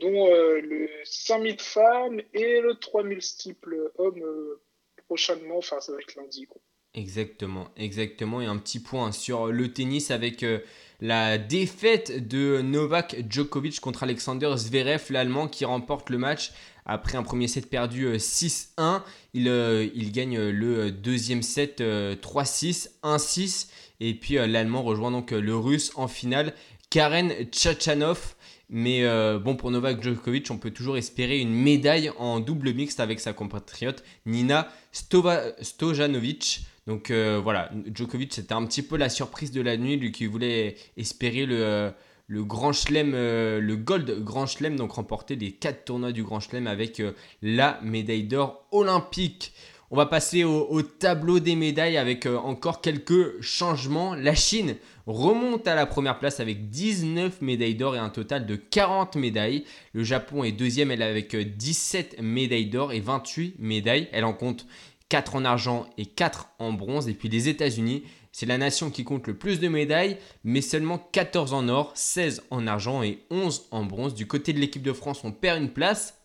Dont 0.00 0.26
euh, 0.32 0.60
le 0.60 0.88
5000 1.04 1.60
femmes 1.60 2.20
et 2.34 2.60
le 2.60 2.74
3000 2.74 3.22
steeple 3.22 3.92
hommes 3.96 4.22
euh, 4.22 4.60
prochainement, 5.06 5.58
enfin 5.58 5.80
ça 5.80 5.92
va 5.92 5.98
être 5.98 6.16
lundi. 6.16 6.46
Quoi. 6.46 6.60
Exactement, 6.98 7.68
exactement. 7.76 8.40
Et 8.40 8.46
un 8.46 8.56
petit 8.56 8.80
point 8.80 9.12
sur 9.12 9.46
le 9.46 9.72
tennis 9.72 10.10
avec 10.10 10.42
euh, 10.42 10.58
la 11.00 11.38
défaite 11.38 12.26
de 12.26 12.60
Novak 12.60 13.24
Djokovic 13.30 13.78
contre 13.78 14.02
Alexander 14.02 14.52
Zverev, 14.56 15.04
l'Allemand 15.10 15.46
qui 15.46 15.64
remporte 15.64 16.10
le 16.10 16.18
match 16.18 16.52
après 16.86 17.16
un 17.16 17.22
premier 17.22 17.46
set 17.46 17.70
perdu 17.70 18.06
euh, 18.06 18.16
6-1. 18.16 19.02
Il, 19.32 19.48
euh, 19.48 19.86
il 19.94 20.10
gagne 20.10 20.40
le 20.48 20.90
deuxième 20.90 21.42
set 21.42 21.80
euh, 21.80 22.16
3-6, 22.16 22.88
1-6. 23.04 23.68
Et 24.00 24.14
puis 24.14 24.38
euh, 24.38 24.48
l'Allemand 24.48 24.82
rejoint 24.82 25.12
donc 25.12 25.32
euh, 25.32 25.40
le 25.40 25.56
Russe 25.56 25.92
en 25.94 26.08
finale, 26.08 26.52
Karen 26.90 27.32
Tchachanov. 27.52 28.34
Mais 28.70 29.04
euh, 29.04 29.38
bon, 29.38 29.56
pour 29.56 29.70
Novak 29.70 30.02
Djokovic, 30.02 30.50
on 30.50 30.58
peut 30.58 30.70
toujours 30.70 30.98
espérer 30.98 31.38
une 31.38 31.52
médaille 31.54 32.10
en 32.18 32.38
double 32.38 32.74
mixte 32.74 33.00
avec 33.00 33.18
sa 33.18 33.32
compatriote 33.32 34.04
Nina 34.26 34.68
Stojanovic. 34.92 36.60
Donc 36.88 37.10
euh, 37.10 37.38
voilà, 37.40 37.70
Djokovic, 37.94 38.32
c'était 38.32 38.54
un 38.54 38.64
petit 38.64 38.80
peu 38.80 38.96
la 38.96 39.10
surprise 39.10 39.52
de 39.52 39.60
la 39.60 39.76
nuit, 39.76 39.98
lui 39.98 40.10
qui 40.10 40.24
voulait 40.24 40.74
espérer 40.96 41.44
le, 41.44 41.58
euh, 41.60 41.90
Grand 42.30 42.72
Chelem, 42.72 43.12
euh, 43.14 43.60
le 43.60 43.76
Gold 43.76 44.24
Grand 44.24 44.46
Chelem, 44.46 44.74
donc 44.76 44.92
remporter 44.92 45.36
les 45.36 45.52
quatre 45.52 45.84
tournois 45.84 46.12
du 46.12 46.22
Grand 46.24 46.40
Chelem 46.40 46.66
avec 46.66 47.02
la 47.42 47.78
médaille 47.82 48.22
d'or 48.22 48.66
olympique. 48.72 49.52
On 49.90 49.96
va 49.96 50.06
passer 50.06 50.44
au, 50.44 50.66
au 50.70 50.80
tableau 50.80 51.40
des 51.40 51.56
médailles 51.56 51.98
avec 51.98 52.24
encore 52.24 52.80
quelques 52.80 53.38
changements. 53.42 54.14
La 54.14 54.34
Chine 54.34 54.76
remonte 55.08 55.66
à 55.66 55.74
la 55.74 55.86
première 55.86 56.18
place 56.18 56.38
avec 56.38 56.68
19 56.68 57.40
médailles 57.40 57.74
d'or 57.74 57.96
et 57.96 57.98
un 57.98 58.10
total 58.10 58.44
de 58.44 58.56
40 58.56 59.16
médailles. 59.16 59.64
Le 59.94 60.04
Japon 60.04 60.44
est 60.44 60.52
deuxième, 60.52 60.90
elle 60.90 61.02
avec 61.02 61.34
euh, 61.34 61.44
17 61.44 62.20
médailles 62.20 62.68
d'or 62.68 62.92
et 62.92 63.00
28 63.00 63.56
médailles. 63.58 64.08
Elle 64.12 64.26
en 64.26 64.34
compte 64.34 64.66
4 65.08 65.36
en 65.36 65.44
argent 65.44 65.86
et 65.96 66.06
4 66.06 66.48
en 66.58 66.72
bronze. 66.72 67.08
Et 67.08 67.14
puis 67.14 67.28
les 67.28 67.48
États-Unis, 67.48 68.04
c'est 68.32 68.46
la 68.46 68.58
nation 68.58 68.90
qui 68.90 69.04
compte 69.04 69.26
le 69.26 69.36
plus 69.36 69.60
de 69.60 69.68
médailles, 69.68 70.18
mais 70.44 70.60
seulement 70.60 70.98
14 70.98 71.54
en 71.54 71.68
or, 71.68 71.92
16 71.94 72.44
en 72.50 72.66
argent 72.66 73.02
et 73.02 73.24
11 73.30 73.68
en 73.70 73.84
bronze. 73.84 74.14
Du 74.14 74.26
côté 74.26 74.52
de 74.52 74.58
l'équipe 74.58 74.82
de 74.82 74.92
France, 74.92 75.24
on 75.24 75.32
perd 75.32 75.60
une 75.60 75.70
place 75.70 76.18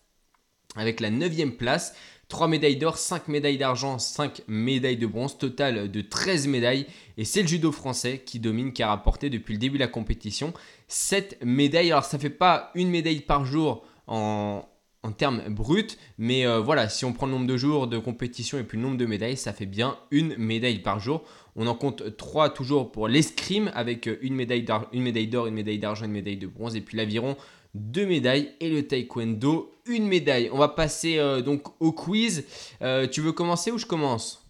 avec 0.76 1.00
la 1.00 1.10
9 1.10 1.56
place. 1.56 1.94
3 2.28 2.48
médailles 2.48 2.76
d'or, 2.76 2.96
5 2.96 3.28
médailles 3.28 3.58
d'argent, 3.58 3.98
5 3.98 4.42
médailles 4.48 4.96
de 4.96 5.06
bronze, 5.06 5.36
total 5.38 5.90
de 5.90 6.00
13 6.00 6.46
médailles. 6.48 6.86
Et 7.18 7.24
c'est 7.24 7.42
le 7.42 7.48
judo 7.48 7.70
français 7.70 8.22
qui 8.24 8.38
domine, 8.38 8.72
qui 8.72 8.82
a 8.82 8.88
rapporté 8.88 9.28
depuis 9.30 9.52
le 9.54 9.58
début 9.58 9.76
de 9.76 9.82
la 9.82 9.88
compétition 9.88 10.52
7 10.88 11.38
médailles. 11.44 11.92
Alors 11.92 12.04
ça 12.04 12.18
fait 12.18 12.30
pas 12.30 12.70
une 12.74 12.88
médaille 12.88 13.20
par 13.20 13.44
jour 13.44 13.84
en, 14.06 14.66
en 15.04 15.12
termes 15.12 15.42
bruts. 15.48 15.96
Mais 16.18 16.46
euh, 16.46 16.58
voilà, 16.58 16.88
si 16.88 17.04
on 17.04 17.12
prend 17.12 17.26
le 17.26 17.32
nombre 17.32 17.46
de 17.46 17.56
jours 17.56 17.86
de 17.86 17.98
compétition 17.98 18.58
et 18.58 18.64
puis 18.64 18.78
le 18.78 18.82
nombre 18.82 18.96
de 18.96 19.06
médailles, 19.06 19.36
ça 19.36 19.52
fait 19.52 19.66
bien 19.66 19.96
une 20.10 20.36
médaille 20.36 20.80
par 20.80 20.98
jour. 20.98 21.22
On 21.54 21.68
en 21.68 21.74
compte 21.76 22.16
trois 22.16 22.50
toujours 22.50 22.90
pour 22.90 23.06
l'escrime 23.06 23.70
avec 23.74 24.08
une 24.22 24.34
médaille 24.34 24.64
d'or, 24.64 24.88
une 24.92 25.02
médaille 25.02 25.28
d'or, 25.28 25.46
une 25.46 25.54
médaille 25.54 25.78
d'argent, 25.78 26.06
une 26.06 26.12
médaille 26.12 26.38
de 26.38 26.48
bronze. 26.48 26.74
Et 26.74 26.80
puis 26.80 26.96
l'aviron, 26.96 27.36
deux 27.74 28.06
médailles. 28.06 28.54
Et 28.58 28.70
le 28.70 28.86
taekwondo, 28.86 29.72
une 29.86 30.08
médaille. 30.08 30.50
On 30.52 30.58
va 30.58 30.68
passer 30.68 31.18
euh, 31.18 31.42
donc 31.42 31.80
au 31.80 31.92
quiz. 31.92 32.44
Euh, 32.82 33.06
tu 33.06 33.20
veux 33.20 33.32
commencer 33.32 33.70
ou 33.70 33.78
je 33.78 33.86
commence? 33.86 34.44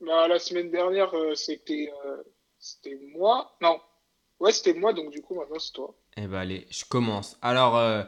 Bah, 0.00 0.26
la 0.26 0.38
semaine 0.38 0.70
dernière, 0.70 1.14
euh, 1.14 1.34
c'était 1.34 1.92
euh, 2.06 2.16
c'était 2.58 2.98
moi. 3.14 3.56
Non. 3.60 3.78
Ouais, 4.40 4.52
c'était 4.52 4.72
moi, 4.72 4.94
donc 4.94 5.10
du 5.10 5.20
coup, 5.20 5.34
maintenant, 5.34 5.58
c'est 5.58 5.74
toi. 5.74 5.94
Eh 6.16 6.26
ben 6.26 6.38
allez, 6.38 6.66
je 6.70 6.84
commence. 6.86 7.36
Alors, 7.42 7.76
euh, 7.76 8.02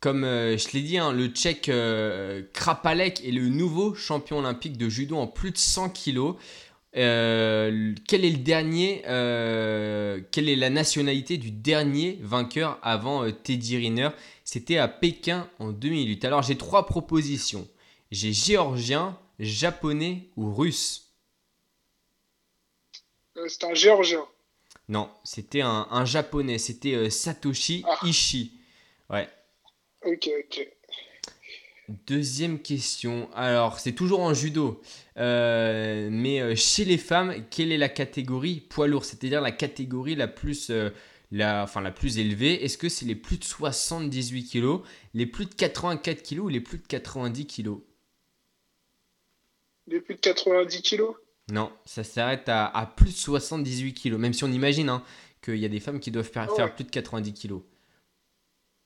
comme 0.00 0.24
euh, 0.24 0.56
je 0.56 0.70
l'ai 0.72 0.82
dit, 0.82 0.98
hein, 0.98 1.12
le 1.12 1.26
Tchèque 1.28 1.68
euh, 1.68 2.42
Krapalek 2.52 3.24
est 3.24 3.32
le 3.32 3.48
nouveau 3.48 3.94
champion 3.94 4.38
olympique 4.38 4.76
de 4.76 4.88
judo 4.88 5.16
en 5.16 5.26
plus 5.26 5.50
de 5.50 5.58
100 5.58 5.90
kilos. 5.90 6.36
Euh, 6.96 7.94
quel 8.06 8.24
est 8.24 8.30
le 8.30 8.38
dernier 8.38 9.02
euh, 9.06 10.20
Quelle 10.30 10.48
est 10.48 10.56
la 10.56 10.70
nationalité 10.70 11.36
du 11.36 11.50
dernier 11.50 12.18
vainqueur 12.22 12.78
avant 12.82 13.24
euh, 13.24 13.32
Teddy 13.32 13.76
Riner? 13.76 14.10
C'était 14.44 14.78
à 14.78 14.88
Pékin 14.88 15.48
en 15.58 15.70
2008. 15.72 16.24
Alors 16.24 16.42
j'ai 16.42 16.56
trois 16.56 16.86
propositions. 16.86 17.68
J'ai 18.10 18.32
géorgien, 18.32 19.18
japonais 19.38 20.28
ou 20.36 20.54
russe? 20.54 21.12
C'est 23.48 23.64
un 23.64 23.74
géorgien. 23.74 24.24
Non, 24.88 25.10
c'était 25.22 25.60
un, 25.60 25.86
un 25.90 26.04
japonais. 26.04 26.58
C'était 26.58 27.10
Satoshi 27.10 27.84
Ah. 27.86 27.98
Ishii. 28.04 28.52
Ouais. 29.10 29.28
Ok, 30.04 30.30
ok. 30.38 30.68
Deuxième 32.06 32.60
question. 32.60 33.30
Alors, 33.34 33.80
c'est 33.80 33.92
toujours 33.92 34.20
en 34.20 34.34
judo. 34.34 34.80
Euh, 35.16 36.08
mais 36.12 36.40
euh, 36.40 36.54
chez 36.54 36.84
les 36.84 36.98
femmes, 36.98 37.46
quelle 37.50 37.72
est 37.72 37.78
la 37.78 37.88
catégorie 37.88 38.60
poids 38.60 38.86
lourd? 38.88 39.06
C'est-à-dire 39.06 39.40
la 39.40 39.52
catégorie 39.52 40.14
la 40.14 40.28
plus, 40.28 40.68
euh, 40.68 40.90
la, 41.30 41.62
enfin, 41.62 41.80
la 41.80 41.90
plus 41.90 42.18
élevée. 42.18 42.62
Est-ce 42.62 42.76
que 42.76 42.90
c'est 42.90 43.06
les 43.06 43.14
plus 43.14 43.38
de 43.38 43.44
78 43.44 44.50
kg, 44.50 44.82
les 45.14 45.24
plus 45.24 45.46
de 45.46 45.54
84 45.54 46.22
kg 46.22 46.40
ou 46.40 46.48
les 46.48 46.60
plus 46.60 46.76
de 46.76 46.86
90 46.86 47.46
kg 47.46 47.78
Les 49.86 50.00
plus 50.02 50.14
de 50.14 50.20
90 50.20 50.82
kilos? 50.82 51.16
Non, 51.50 51.72
ça 51.86 52.04
s'arrête 52.04 52.50
à, 52.50 52.66
à 52.66 52.84
plus 52.84 53.14
de 53.14 53.18
78 53.18 53.94
kg. 53.94 54.12
Même 54.18 54.34
si 54.34 54.44
on 54.44 54.52
imagine 54.52 54.90
hein, 54.90 55.02
qu'il 55.42 55.56
y 55.56 55.64
a 55.64 55.70
des 55.70 55.80
femmes 55.80 56.00
qui 56.00 56.10
doivent 56.10 56.30
faire, 56.30 56.48
Ah 56.50 56.54
faire 56.54 56.74
plus 56.74 56.84
de 56.84 56.90
90 56.90 57.32
kg. 57.32 57.62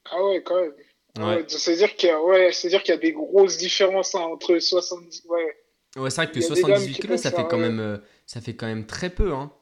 Ah 0.05 0.25
ouais, 0.25 0.41
quand 0.45 0.61
même. 0.61 0.73
Ouais. 1.19 1.45
C'est-à-dire 1.49 1.95
qu'il 1.97 2.09
y 2.09 2.13
a, 2.13 2.23
ouais, 2.23 2.51
qu'il 2.53 2.71
y 2.71 2.93
a 2.93 2.97
des 2.97 3.13
grosses 3.13 3.59
différences 3.59 4.15
hein, 4.15 4.21
entre 4.21 4.59
70. 4.59 5.25
Ouais, 5.29 5.57
Ouais, 5.97 6.09
c'est 6.09 6.25
vrai 6.25 6.33
que 6.33 6.39
Il 6.39 6.43
y 6.43 6.47
a 6.47 6.49
des 6.55 6.63
dames 6.63 6.89
78 6.89 6.95
qui 6.95 7.01
kg, 7.03 7.09
peuvent 7.09 7.19
ça 7.19 7.31
fait 7.31 7.37
quand 7.49 7.57
ouais. 7.59 7.69
même, 7.69 7.81
euh, 7.81 7.99
ça 8.27 8.41
fait 8.41 8.57
quand 8.57 8.67
même 8.67 8.87
très 8.87 9.11
peu. 9.11 9.33
Hein. 9.35 9.53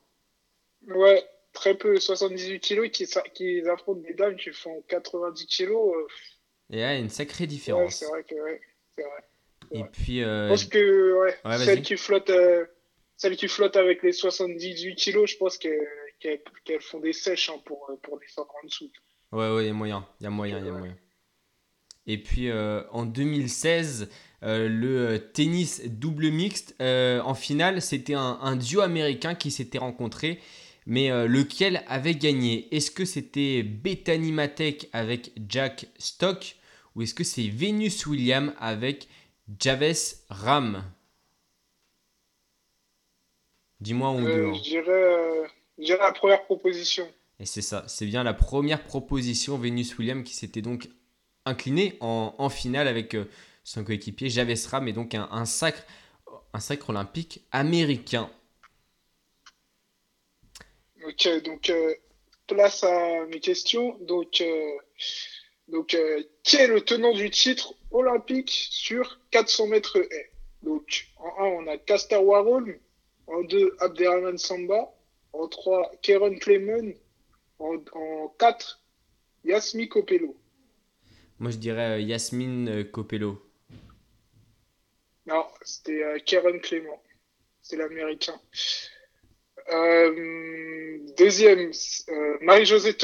ouais, 0.87 1.25
très 1.53 1.75
peu. 1.77 1.99
78 1.99 2.61
kilos 2.61 2.89
qui, 2.91 3.07
qui 3.35 3.61
affrontent 3.69 4.01
des 4.01 4.15
dames 4.15 4.37
qui 4.37 4.51
font 4.53 4.83
90 4.89 5.47
kilos. 5.47 5.95
euh, 5.97 6.07
Et 6.71 6.77
il 6.77 6.79
y 6.79 6.83
a 6.85 6.97
une 6.97 7.09
sacrée 7.11 7.47
différence. 7.49 7.97
c'est 7.97 8.07
vrai 8.07 8.23
que, 8.23 8.35
ouais, 8.37 8.61
c'est 8.97 9.03
vrai. 9.03 9.25
Et 9.73 9.85
puis, 9.85 10.21
Je 10.21 10.25
euh, 10.25 10.49
pense 10.49 10.65
que, 10.67 11.13
ouais, 11.21 11.37
celle 11.59 11.83
qui 11.83 11.97
flotte, 11.97 12.31
euh, 12.31 12.65
celle 13.17 13.37
qui 13.37 13.49
flotte 13.49 13.77
avec 13.77 14.03
les 14.05 14.13
78 14.13 14.95
kilos, 14.97 15.31
je 15.31 15.37
pense 15.37 15.59
que- 15.59 15.69
qu'elles 16.21 16.43
qu'elles 16.65 16.81
font 16.81 17.01
des 17.01 17.13
sèches 17.13 17.51
hein, 17.51 17.61
pour, 17.65 17.91
pour 18.03 18.19
descendre 18.21 18.53
en 18.63 18.67
dessous. 18.67 18.91
Ouais, 19.33 19.53
ouais, 19.55 19.65
il 19.65 19.67
y 19.69 19.71
a 19.71 19.73
moyen. 19.73 20.07
Il 20.21 20.25
y 20.25 20.27
a 20.27 20.31
moyen, 20.31 20.59
il 20.59 20.67
y 20.67 20.69
a 20.69 20.73
moyen. 20.73 20.97
Et 22.07 22.19
puis 22.19 22.49
euh, 22.49 22.83
en 22.91 23.05
2016, 23.05 24.09
euh, 24.43 24.69
le 24.69 24.99
euh, 24.99 25.19
tennis 25.19 25.83
double 25.87 26.31
mixte, 26.31 26.75
en 26.81 27.35
finale, 27.35 27.83
c'était 27.83 28.15
un, 28.15 28.39
un 28.41 28.57
duo 28.57 28.81
américain 28.81 29.35
qui 29.35 29.51
s'était 29.51 29.79
rencontré, 29.79 30.41
mais 30.87 31.11
lequel 31.29 31.83
avait 31.87 32.15
gagné 32.15 32.75
Est-ce 32.75 32.91
que 32.91 33.05
c'était 33.05 33.63
Bethany 33.63 34.33
Matek 34.33 34.89
avec 34.93 35.33
Jack 35.49 35.87
Stock 35.99 36.57
ou 36.95 37.03
est-ce 37.03 37.15
que 37.15 37.25
c'est 37.25 37.49
Venus 37.49 38.07
Williams 38.07 38.53
avec 38.59 39.09
Javes 39.59 40.17
Ram 40.29 40.83
Dis-moi 43.81 44.15
deux. 44.21 44.27
Euh, 44.27 44.55
je 44.55 44.63
dirais, 44.63 44.89
euh, 44.89 45.47
la 45.79 46.13
première 46.13 46.45
proposition. 46.45 47.09
Et 47.39 47.47
c'est 47.47 47.63
ça, 47.63 47.85
c'est 47.89 48.05
bien 48.05 48.23
la 48.23 48.35
première 48.35 48.85
proposition, 48.85 49.57
Venus 49.57 49.99
Williams, 49.99 50.23
qui 50.25 50.35
s'était 50.35 50.61
donc 50.61 50.91
incliné 51.44 51.96
en, 52.00 52.48
finale 52.48 52.88
avec 52.88 53.14
euh, 53.14 53.24
son 53.64 53.85
coéquipier 53.85 54.29
Javes 54.29 54.66
Ram, 54.70 54.88
et 54.88 54.92
donc 54.92 55.14
un, 55.14 55.44
sacre, 55.44 55.85
un 56.53 56.61
sacre 56.61 56.90
olympique 56.90 57.44
américain. 57.50 58.31
Ok, 61.07 61.29
donc 61.44 61.70
euh, 61.70 61.94
place 62.46 62.85
à 62.85 63.26
mes 63.26 63.40
questions. 63.40 63.96
Donc, 64.00 64.40
euh, 64.40 64.76
donc 65.68 65.96
qui 66.42 66.57
est 66.57 66.66
le 66.66 66.83
tenant 66.83 67.12
du 67.12 67.31
titre 67.31 67.74
olympique 67.90 68.50
sur 68.70 69.20
400 69.31 69.68
mètres 69.68 69.98
haies? 69.98 70.31
Donc, 70.62 71.09
en 71.16 71.44
1, 71.44 71.46
on 71.46 71.66
a 71.68 71.79
Caster 71.79 72.18
Warhol. 72.18 72.81
En 73.26 73.42
2, 73.42 73.76
Abderrahman 73.81 74.37
Samba. 74.37 74.92
En 75.33 75.48
3, 75.48 75.92
Karen 76.03 76.38
Clement. 76.38 76.92
En, 77.59 77.76
en 77.94 78.29
4, 78.38 78.83
Yasmi 79.44 79.88
Copello. 79.88 80.37
Moi, 81.40 81.50
je 81.50 81.57
dirais 81.57 81.96
euh, 81.96 82.00
Yasmine 82.00 82.68
euh, 82.68 82.85
Copello. 82.85 83.42
Non, 85.26 85.46
c'était 85.62 86.03
euh, 86.05 86.18
Karen 86.24 86.61
Clément. 86.61 87.03
C'est 87.62 87.76
l'américain. 87.76 88.38
Euh, 89.72 90.98
deuxième, 91.16 91.70
euh, 92.09 92.38
Marie-Josée 92.42 92.94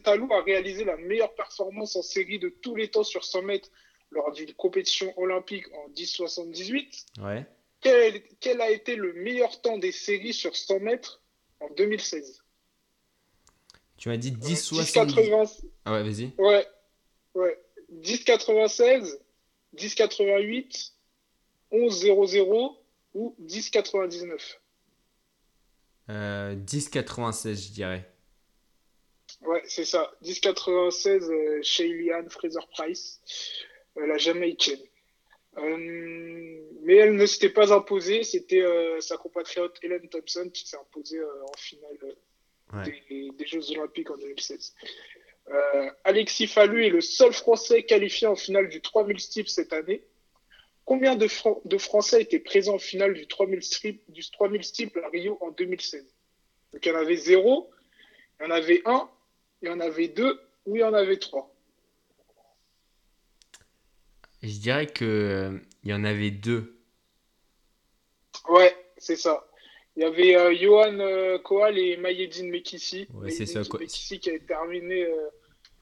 Talou 0.00 0.32
a 0.32 0.42
réalisé 0.42 0.84
la 0.84 0.96
meilleure 0.96 1.34
performance 1.34 1.96
en 1.96 2.02
série 2.02 2.38
de 2.38 2.48
tous 2.48 2.74
les 2.74 2.88
temps 2.88 3.04
sur 3.04 3.24
100 3.24 3.42
mètres 3.42 3.70
lors 4.10 4.30
d'une 4.32 4.52
compétition 4.54 5.12
olympique 5.18 5.66
en 5.74 5.88
10,78. 5.90 7.22
Ouais. 7.22 7.46
Quel, 7.80 8.22
quel 8.40 8.60
a 8.60 8.70
été 8.70 8.94
le 8.94 9.14
meilleur 9.14 9.60
temps 9.62 9.78
des 9.78 9.92
séries 9.92 10.34
sur 10.34 10.54
100 10.54 10.80
mètres 10.80 11.22
en 11.60 11.68
2016 11.70 12.42
Tu 13.96 14.08
m'as 14.10 14.16
dit 14.18 14.32
Euh, 14.32 14.46
10 14.46 14.56
70. 14.56 15.14
10,80 15.14 15.64
Ah 15.84 15.92
ouais, 15.92 16.02
vas-y. 16.02 16.30
Ouais, 16.38 16.66
ouais. 17.34 17.58
10,96, 18.00 19.18
10,88, 19.76 20.92
11,00 21.72 22.76
ou 23.14 23.36
10,99. 23.42 24.58
Euh, 26.10 26.54
10,96, 26.56 27.68
je 27.68 27.72
dirais. 27.72 28.08
Ouais, 29.42 29.62
c'est 29.66 29.84
ça. 29.84 30.12
10,96 30.22 31.30
euh, 31.30 31.62
Shaylian 31.62 32.28
Fraser-Price, 32.28 33.20
euh, 33.98 34.06
la 34.06 34.16
Jamaïcaine. 34.18 34.78
Euh, 35.58 36.62
mais 36.82 36.96
elle 36.96 37.16
ne 37.16 37.26
s'était 37.26 37.50
pas 37.50 37.72
imposée. 37.74 38.22
C'était 38.24 38.62
euh, 38.62 39.00
sa 39.00 39.16
compatriote 39.16 39.78
Helen 39.82 40.08
Thompson 40.08 40.48
qui 40.52 40.66
s'est 40.66 40.78
imposée 40.78 41.22
en 41.22 41.52
finale 41.58 41.98
Ouais. 42.72 42.84
des, 43.10 43.30
des 43.36 43.46
Jeux 43.46 43.70
Olympiques 43.72 44.10
en 44.10 44.16
2016. 44.16 44.74
Euh, 45.50 45.90
Alexis 46.04 46.46
Fallu 46.46 46.86
est 46.86 46.90
le 46.90 47.00
seul 47.00 47.32
Français 47.32 47.82
qualifié 47.82 48.26
en 48.26 48.36
finale 48.36 48.68
du 48.68 48.80
3000 48.80 49.18
steeple 49.20 49.48
cette 49.48 49.72
année. 49.72 50.02
Combien 50.84 51.14
de, 51.16 51.28
Fran- 51.28 51.60
de 51.64 51.78
Français 51.78 52.22
étaient 52.22 52.38
présents 52.40 52.74
en 52.74 52.78
finale 52.78 53.14
du 53.14 53.26
3000 53.26 53.62
steeple, 53.62 54.00
du 54.10 54.28
3000 54.30 54.64
steeple 54.64 55.00
à 55.04 55.08
Rio 55.08 55.38
en 55.40 55.50
2016 55.50 56.04
Donc 56.72 56.84
il 56.84 56.88
y 56.88 56.92
en 56.92 56.98
avait 56.98 57.16
zéro, 57.16 57.70
il 58.40 58.44
y 58.44 58.46
en 58.46 58.50
avait 58.50 58.82
un, 58.84 59.08
il 59.62 59.68
y 59.68 59.70
en 59.70 59.80
avait 59.80 60.08
deux 60.08 60.40
ou 60.66 60.76
il 60.76 60.80
y 60.80 60.84
en 60.84 60.94
avait 60.94 61.18
trois. 61.18 61.54
Je 64.42 64.58
dirais 64.58 64.86
que 64.88 65.04
euh, 65.04 65.58
il 65.84 65.90
y 65.90 65.94
en 65.94 66.02
avait 66.04 66.32
deux. 66.32 66.76
Ouais, 68.48 68.74
c'est 68.98 69.16
ça. 69.16 69.46
Il 69.96 70.02
y 70.02 70.04
avait 70.06 70.36
euh, 70.36 70.54
Johan 70.54 70.98
euh, 71.00 71.38
Koal 71.38 71.78
et 71.78 71.96
Mayedine 71.98 72.48
Mekissi. 72.50 73.06
Ouais, 73.14 73.30
c'est 73.30 73.46
ça, 73.46 73.62
quoi. 73.64 73.78
Mekissi 73.80 74.18
qui 74.20 74.30
a 74.30 74.38
terminé 74.38 75.04
euh, 75.04 75.10
avec 75.18 75.30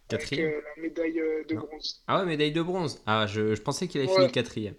Quatrième. 0.08 0.50
euh, 0.50 0.60
la 0.76 0.82
médaille 0.82 1.12
de 1.48 1.54
Non. 1.54 1.60
bronze. 1.62 2.02
Ah 2.08 2.18
ouais, 2.20 2.26
médaille 2.26 2.52
de 2.52 2.62
bronze. 2.62 3.02
Ah, 3.06 3.26
je, 3.28 3.54
je 3.54 3.62
pensais 3.62 3.86
qu'il 3.86 4.00
avait 4.00 4.10
Ouais. 4.10 4.16
fini 4.16 4.32
quatrième. 4.32 4.74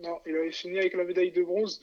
Non, 0.00 0.20
il 0.26 0.36
avait 0.36 0.52
fini 0.52 0.78
avec 0.78 0.94
la 0.94 1.04
médaille 1.04 1.32
de 1.32 1.42
bronze. 1.42 1.80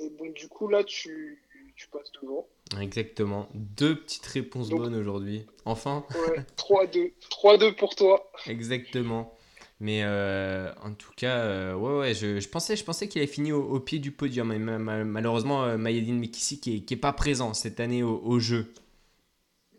Et 0.00 0.10
bon, 0.10 0.30
du 0.30 0.48
coup, 0.48 0.68
là, 0.68 0.84
tu, 0.84 1.42
tu 1.76 1.88
passes 1.88 2.12
devant. 2.22 2.46
Exactement. 2.80 3.48
Deux 3.54 3.96
petites 4.00 4.26
réponses 4.26 4.68
Donc- 4.68 4.80
bonnes 4.80 4.94
aujourd'hui. 4.94 5.46
Enfin. 5.64 6.06
Ouais, 6.28 6.44
3-2. 6.56 7.12
3-2 7.30 7.74
pour 7.76 7.96
toi. 7.96 8.30
Exactement. 8.46 9.36
Mais 9.80 10.02
euh, 10.02 10.72
en 10.82 10.92
tout 10.92 11.12
cas, 11.16 11.36
euh, 11.38 11.74
ouais, 11.74 11.98
ouais, 11.98 12.14
je, 12.14 12.40
je 12.40 12.48
pensais, 12.48 12.74
je 12.74 12.84
pensais 12.84 13.06
qu'il 13.06 13.22
avait 13.22 13.30
fini 13.30 13.52
au, 13.52 13.62
au 13.62 13.78
pied 13.78 14.00
du 14.00 14.10
podium. 14.10 14.52
Malheureusement, 14.58 15.64
euh, 15.64 15.76
Mayedine 15.76 16.18
Mekissi 16.18 16.60
qui 16.60 16.76
est, 16.76 16.80
qui 16.80 16.94
est 16.94 16.96
pas 16.98 17.12
présent 17.12 17.54
cette 17.54 17.78
année 17.78 18.02
au, 18.02 18.20
au 18.24 18.40
jeu. 18.40 18.72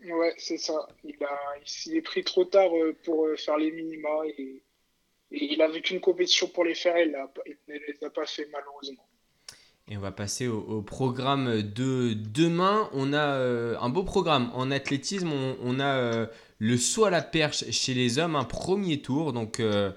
Ouais, 0.02 0.32
c'est 0.38 0.56
ça. 0.56 0.88
Il, 1.04 1.22
a, 1.22 1.38
il 1.62 1.68
s'est 1.68 2.00
pris 2.00 2.24
trop 2.24 2.46
tard 2.46 2.70
pour 3.04 3.26
faire 3.36 3.58
les 3.58 3.70
minima 3.70 4.08
et, 4.26 4.62
et 5.32 5.52
il 5.52 5.60
avait 5.60 5.82
qu'une 5.82 6.00
compétition 6.00 6.48
pour 6.48 6.64
les 6.64 6.74
faire 6.74 6.96
et 6.96 7.04
il 7.04 7.56
ne 7.68 7.74
les 7.74 8.02
a 8.02 8.08
pas 8.08 8.24
fait 8.24 8.48
malheureusement. 8.50 9.06
Et 9.88 9.96
on 9.96 10.00
va 10.00 10.12
passer 10.12 10.46
au, 10.46 10.60
au 10.60 10.82
programme 10.82 11.62
de 11.62 12.14
demain. 12.14 12.88
On 12.92 13.12
a 13.12 13.34
euh, 13.34 13.76
un 13.80 13.90
beau 13.90 14.04
programme. 14.04 14.50
En 14.54 14.70
athlétisme, 14.70 15.30
on, 15.32 15.56
on 15.62 15.80
a 15.80 15.96
euh, 15.96 16.26
le 16.60 16.76
saut 16.76 17.04
à 17.06 17.10
la 17.10 17.22
perche 17.22 17.68
chez 17.72 17.94
les 17.94 18.20
hommes, 18.20 18.36
un 18.36 18.44
premier 18.44 19.02
tour. 19.02 19.32
Donc 19.32 19.58
euh, 19.60 19.90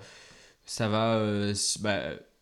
ça 0.65 0.87
va... 0.89 1.15
euh, 1.17 1.53
bah, 1.81 1.99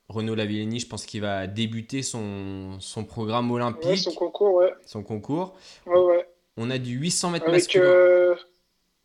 Renaud 0.09 0.35
Lavillenie, 0.35 0.79
je 0.81 0.87
pense 0.87 1.05
qu'il 1.05 1.21
va 1.21 1.47
débuter 1.47 2.03
son, 2.03 2.77
son 2.81 3.05
programme 3.05 3.49
olympique, 3.51 3.85
Ouais, 3.85 3.95
son 3.97 4.13
concours, 4.13 4.55
ouais. 4.55 4.73
son 4.85 5.03
concours. 5.03 5.55
Ouais, 5.85 5.97
ouais. 5.99 6.27
On 6.57 6.69
a 6.69 6.77
du 6.77 6.95
800 6.97 7.31
mètres 7.31 7.45
Avec, 7.47 7.61
masculin. 7.61 7.85
euh, 7.85 8.35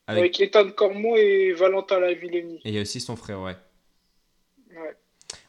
Avec- 0.08 0.40
avec 0.40 0.40
Ethan 0.40 0.70
Cormon 0.70 1.14
et 1.16 1.52
Valentin 1.52 2.00
Lavillenie. 2.00 2.60
Et 2.64 2.70
il 2.70 2.74
y 2.74 2.78
a 2.78 2.82
aussi 2.82 3.00
son 3.00 3.14
frère, 3.16 3.40
ouais. 3.40 3.56
Ouais. 4.70 4.96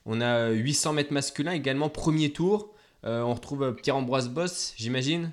On 0.06 0.22
a 0.22 0.50
800 0.52 0.94
mètres 0.94 1.12
masculin 1.12 1.54
également, 1.54 1.90
premier 1.90 2.32
tour. 2.32 2.74
Euh, 3.04 3.22
on 3.24 3.34
retrouve 3.34 3.76
Pierre-Ambroise 3.76 4.30
Boss, 4.30 4.74
j'imagine? 4.78 5.32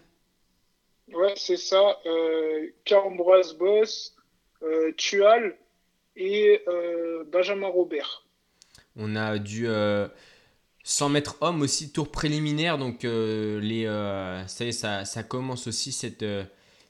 Ouais, 1.12 1.34
c'est 1.36 1.56
ça. 1.58 1.98
Euh, 2.06 2.66
Ambroise 2.92 3.54
Boss, 3.54 4.13
Tual 4.96 5.56
et 6.16 6.62
euh, 6.68 7.24
Benjamin 7.24 7.66
Robert. 7.68 8.24
On 8.96 9.16
a 9.16 9.38
du 9.38 9.66
euh, 9.66 10.06
100 10.84 11.08
mètres 11.08 11.36
homme 11.40 11.62
aussi, 11.62 11.92
tour 11.92 12.10
préliminaire. 12.10 12.78
Donc, 12.78 13.04
euh, 13.04 13.58
les, 13.60 13.86
euh, 13.86 14.46
ça 14.46 14.64
y 14.64 14.68
est, 14.68 14.72
ça, 14.72 15.04
ça 15.04 15.22
commence 15.22 15.66
aussi 15.66 15.90
cette, 15.92 16.22
euh, 16.22 16.44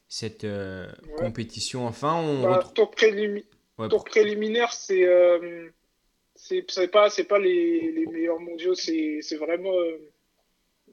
cette 0.09 0.45
euh, 0.45 0.87
Ouais. 1.09 1.25
compétition. 1.27 1.87
Enfin, 1.87 2.15
on 2.15 2.43
Bah, 2.43 2.57
retrouve. 2.57 2.75
tour, 2.75 2.91
prélimi- 2.91 3.45
Ouais, 3.79 3.89
tour 3.89 4.05
préliminaire, 4.05 4.73
c'est 4.73 5.03
euh, 5.05 5.69
c'est 6.37 6.63
pas 6.93 7.11
c'est 7.11 7.25
pas 7.25 7.39
les, 7.41 7.91
les 7.91 8.07
meilleurs 8.07 8.39
mondiaux, 8.39 8.75
c'est 8.75 9.19
vraiment 9.37 9.75
euh, 9.77 9.99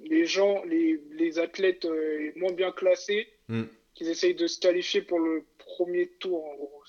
les 0.04 0.26
gens, 0.26 0.64
les, 0.66 1.00
les 1.12 1.38
athlètes 1.38 1.86
euh, 1.86 2.32
moins 2.38 2.54
bien 2.54 2.72
classés 2.72 3.28
Mm. 3.50 3.64
qui 3.94 4.06
essayent 4.10 4.34
de 4.34 4.48
se 4.48 4.60
qualifier 4.60 5.02
pour 5.02 5.20
le 5.20 5.44
premier 5.76 6.08
tour. 6.20 6.46
En 6.46 6.56
gros, 6.56 6.84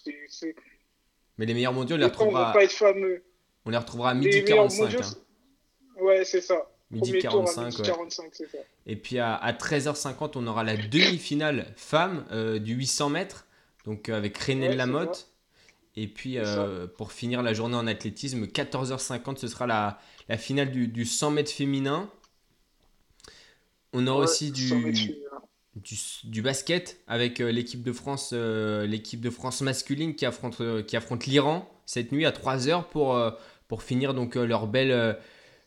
Mais 1.39 1.47
les 1.47 1.55
meilleurs 1.55 1.73
mondiaux, 1.73 1.97
on 1.97 1.99
les 1.99 2.05
retrouvera, 2.05 2.53
pas 2.53 2.65
être 2.65 2.73
fameux. 2.73 3.23
on 3.65 3.71
les 3.71 3.77
retrouvera 3.77 4.11
à 4.11 4.15
midi 4.15 4.43
meilleurs 4.43 4.69
45. 4.69 4.83
mondiaux, 4.83 5.01
hein. 5.03 6.03
ouais, 6.03 6.25
c'est 6.25 6.41
ça. 6.41 6.69
Midi 6.91 7.11
Premier 7.11 7.23
tour 7.23 7.31
à 7.31 7.45
45, 7.55 7.65
midi 7.67 7.81
ouais. 7.81 7.87
45, 7.87 8.29
c'est 8.33 8.51
ça. 8.51 8.59
Et 8.87 8.97
puis 8.97 9.19
à, 9.19 9.35
à 9.35 9.53
13h50, 9.53 10.33
on 10.37 10.47
aura 10.47 10.63
la 10.63 10.77
demi-finale 10.77 11.73
femme 11.77 12.27
euh, 12.33 12.59
du 12.59 12.75
800 12.75 13.09
mètres, 13.09 13.47
donc 13.87 14.09
euh, 14.09 14.17
avec 14.17 14.37
René 14.39 14.69
Ouais, 14.69 14.77
Lamotte. 14.77 15.29
Et 15.97 16.07
puis 16.09 16.39
euh, 16.39 16.87
pour 16.87 17.13
finir 17.13 17.43
la 17.43 17.53
journée 17.55 17.77
en 17.77 17.87
athlétisme, 17.87 18.45
14h50, 18.45 19.37
ce 19.37 19.49
sera 19.49 19.67
la, 19.67 19.99
la 20.29 20.37
finale 20.39 20.71
du, 20.71 20.89
du 20.89 21.05
100 21.05 21.31
mètres 21.33 21.51
féminin. 21.53 22.11
On 23.95 24.07
aura 24.07 24.21
Ouais, 24.21 24.25
aussi 24.25 24.51
du, 24.51 24.69
100 24.69 24.79
mètres 24.81 24.99
féminin. 24.99 25.22
Du, 25.77 25.97
du 26.25 26.43
basket 26.43 26.99
avec 27.07 27.41
euh, 27.41 27.51
l'équipe 27.51 27.83
de 27.83 27.93
France 27.93 28.31
euh, 28.33 28.87
l'équipe 28.87 29.21
de 29.21 29.31
France 29.31 29.63
masculine 29.63 30.15
qui 30.15 30.27
affronte, 30.27 30.61
euh, 30.61 30.83
affronte 30.93 31.27
l'Iran 31.27 31.69
cette 31.87 32.13
nuit 32.13 32.27
à 32.27 32.31
3h 32.31 32.89
pour, 32.91 33.21
pour 33.69 33.83
finir 33.83 34.15
donc 34.15 34.37
leur 34.37 34.67
belle 34.67 35.19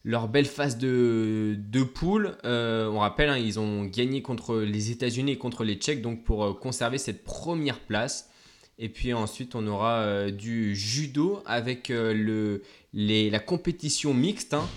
leur 0.04 0.28
belle 0.28 0.46
phase 0.46 0.78
de, 0.78 1.56
de 1.58 1.84
poule. 1.84 2.38
On 2.44 3.00
rappelle, 3.00 3.30
hein, 3.30 3.38
ils 3.38 3.60
ont 3.60 3.84
gagné 3.84 4.22
contre 4.22 4.60
les 4.60 4.92
États-Unis 4.92 5.34
et 5.34 5.38
contre 5.38 5.64
les 5.64 5.76
Tchèques 5.76 6.02
donc 6.02 6.24
pour 6.24 6.58
conserver 6.60 6.98
cette 6.98 7.24
première 7.26 7.80
place. 7.80 8.32
Et 8.80 8.90
puis 8.90 9.14
ensuite, 9.14 9.56
on 9.56 9.68
aura 9.68 10.32
du 10.32 10.74
judo 10.76 11.44
avec 11.46 11.90
le, 11.90 12.64
les, 12.94 13.30
la 13.30 13.40
compétition 13.40 14.14
mixte 14.14 14.54
hein, 14.54 14.68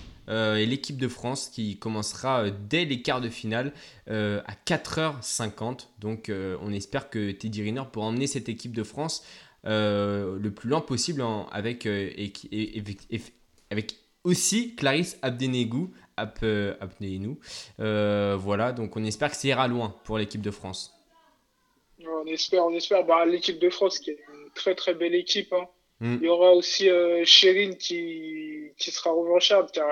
et 0.56 0.66
l'équipe 0.66 0.98
de 0.98 1.08
France 1.08 1.48
qui 1.48 1.78
commencera 1.78 2.44
euh, 2.44 2.50
dès 2.68 2.84
les 2.84 3.00
quarts 3.02 3.20
de 3.20 3.28
finale 3.30 3.72
euh, 4.10 4.40
à 4.46 4.52
4h50. 4.66 5.88
Donc 6.00 6.28
euh, 6.28 6.56
on 6.62 6.72
espère 6.72 7.10
que 7.10 7.30
Teddy 7.32 7.62
Riner 7.62 7.82
pourra 7.92 8.06
emmener 8.06 8.26
cette 8.26 8.48
équipe 8.48 8.72
de 8.74 8.82
France 8.82 9.24
euh, 9.66 10.38
le 10.38 10.50
plus 10.52 10.68
loin 10.70 10.80
possible 10.80 11.22
en- 11.22 11.46
avec, 11.48 11.86
euh, 11.86 12.10
et- 12.16 12.32
et- 12.52 12.78
et- 12.78 12.84
et- 13.10 13.22
avec 13.70 13.96
aussi 14.24 14.74
Clarisse 14.76 15.18
Abdenegou. 15.22 15.90
Ab- 16.16 16.32
euh. 16.42 16.74
Euh, 17.80 18.36
voilà, 18.38 18.72
donc 18.72 18.96
on 18.96 19.04
espère 19.04 19.30
que 19.30 19.36
ça 19.36 19.46
ira 19.48 19.68
loin 19.68 19.94
pour 20.04 20.18
l'équipe 20.18 20.40
de 20.42 20.50
France. 20.50 20.92
On 22.04 22.26
espère, 22.26 22.64
on 22.64 22.72
espère. 22.74 23.04
Bah, 23.04 23.24
l'équipe 23.24 23.58
de 23.58 23.70
France, 23.70 23.98
qui 23.98 24.10
est 24.10 24.18
une 24.34 24.50
très 24.54 24.74
très 24.74 24.94
belle 24.94 25.14
équipe. 25.14 25.52
hein. 25.52 25.66
Mm. 26.00 26.16
Il 26.20 26.26
y 26.26 26.28
aura 26.28 26.52
aussi 26.52 26.88
euh, 26.88 27.24
Chérine 27.24 27.76
qui, 27.76 28.70
qui 28.76 28.90
sera 28.90 29.10
revancharde, 29.10 29.70
car, 29.72 29.86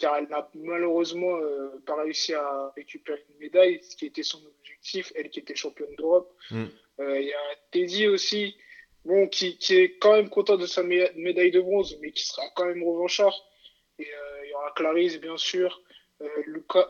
car 0.00 0.16
elle 0.16 0.28
n'a 0.28 0.42
malheureusement 0.54 1.36
euh, 1.36 1.80
pas 1.86 1.96
réussi 2.02 2.32
à 2.34 2.72
récupérer 2.74 3.22
une 3.28 3.38
médaille, 3.38 3.80
ce 3.88 3.94
qui 3.94 4.06
était 4.06 4.24
son 4.24 4.40
objectif, 4.52 5.12
elle 5.14 5.28
qui 5.30 5.40
était 5.40 5.54
championne 5.54 5.94
d'Europe. 5.96 6.28
Mm. 6.50 6.64
Euh, 7.00 7.20
il 7.20 7.28
y 7.28 7.32
a 7.32 7.44
Teddy 7.70 8.08
aussi, 8.08 8.56
bon, 9.04 9.28
qui, 9.28 9.58
qui 9.58 9.76
est 9.76 9.98
quand 9.98 10.14
même 10.18 10.30
content 10.30 10.56
de 10.56 10.66
sa 10.66 10.82
mé- 10.82 11.12
médaille 11.14 11.52
de 11.52 11.60
bronze, 11.60 11.96
mais 12.00 12.10
qui 12.10 12.24
sera 12.26 12.42
quand 12.56 12.66
même 12.66 12.82
revanchard. 12.82 13.36
Et 13.98 14.06
euh, 14.06 14.44
il 14.44 14.50
y 14.50 14.54
aura 14.54 14.72
Clarisse, 14.74 15.20
bien 15.20 15.36
sûr, 15.36 15.82
euh, 16.22 16.28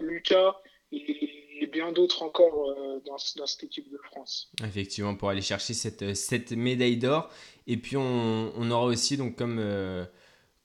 Lucas, 0.01 0.57
et, 0.93 1.63
et 1.63 1.67
bien 1.67 1.93
d'autres 1.93 2.23
encore 2.23 2.75
dans, 3.05 3.17
dans 3.37 3.47
cette 3.47 3.65
équipe 3.65 3.91
de 3.91 3.99
France. 3.99 4.51
Effectivement, 4.65 5.15
pour 5.15 5.29
aller 5.31 5.43
chercher 5.43 5.75
cette, 5.75 6.15
cette 6.15 6.53
médaille 6.53 6.97
d'or. 6.97 7.31
Et 7.67 7.77
puis 7.77 7.97
on, 7.97 8.53
on 8.57 8.71
aura 8.71 8.87
aussi 8.87 9.17
donc 9.17 9.37
comme, 9.37 9.59
euh, 9.61 10.05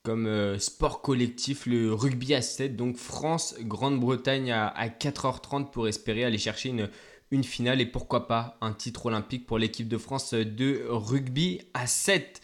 comme 0.06 0.28
euh, 0.28 0.58
sport 0.60 1.02
collectif 1.02 1.65
le 1.65 1.94
rugby 1.94 2.34
à 2.34 2.41
7, 2.41 2.76
donc 2.78 2.96
France, 2.98 3.56
Grande-Bretagne 3.60 4.52
à, 4.52 4.68
à 4.68 4.88
4h30 4.88 5.72
pour 5.72 5.88
espérer 5.88 6.24
aller 6.24 6.38
chercher 6.38 6.70
une, 6.70 6.89
une 7.32 7.44
finale 7.44 7.82
et 7.82 7.86
pourquoi 7.86 8.28
pas 8.28 8.58
un 8.62 8.72
titre 8.72 9.08
olympique 9.08 9.46
pour 9.46 9.58
l'équipe 9.58 9.88
de 9.89 9.98
France 9.98 10.34
de 10.34 10.86
rugby 10.88 11.62
à 11.74 11.88
7. 11.88 12.39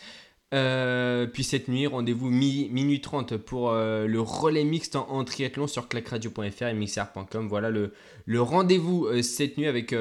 Euh, 0.54 1.28
puis 1.28 1.46
cette 1.46 1.70
nuit, 1.70 1.88
rendez-vous 1.88 2.30
mi- 2.30 2.68
minuit 2.70 3.00
30 3.00 3.38
pour 3.38 3.70
euh, 3.72 4.06
le 4.06 4.20
relais 4.20 4.66
mixte 4.66 4.98
en, 4.98 5.24
triathlon 5.24 5.68
sur 5.68 5.88
clacradio.fr 5.88 6.64
et 6.64 6.74
mixer.com. 6.74 7.48
Voilà 7.48 7.70
le, 7.70 7.94
le 8.26 8.42
rendez-vous 8.42 9.08
cette 9.22 9.58
nuit 9.58 9.68
avec 9.68 9.94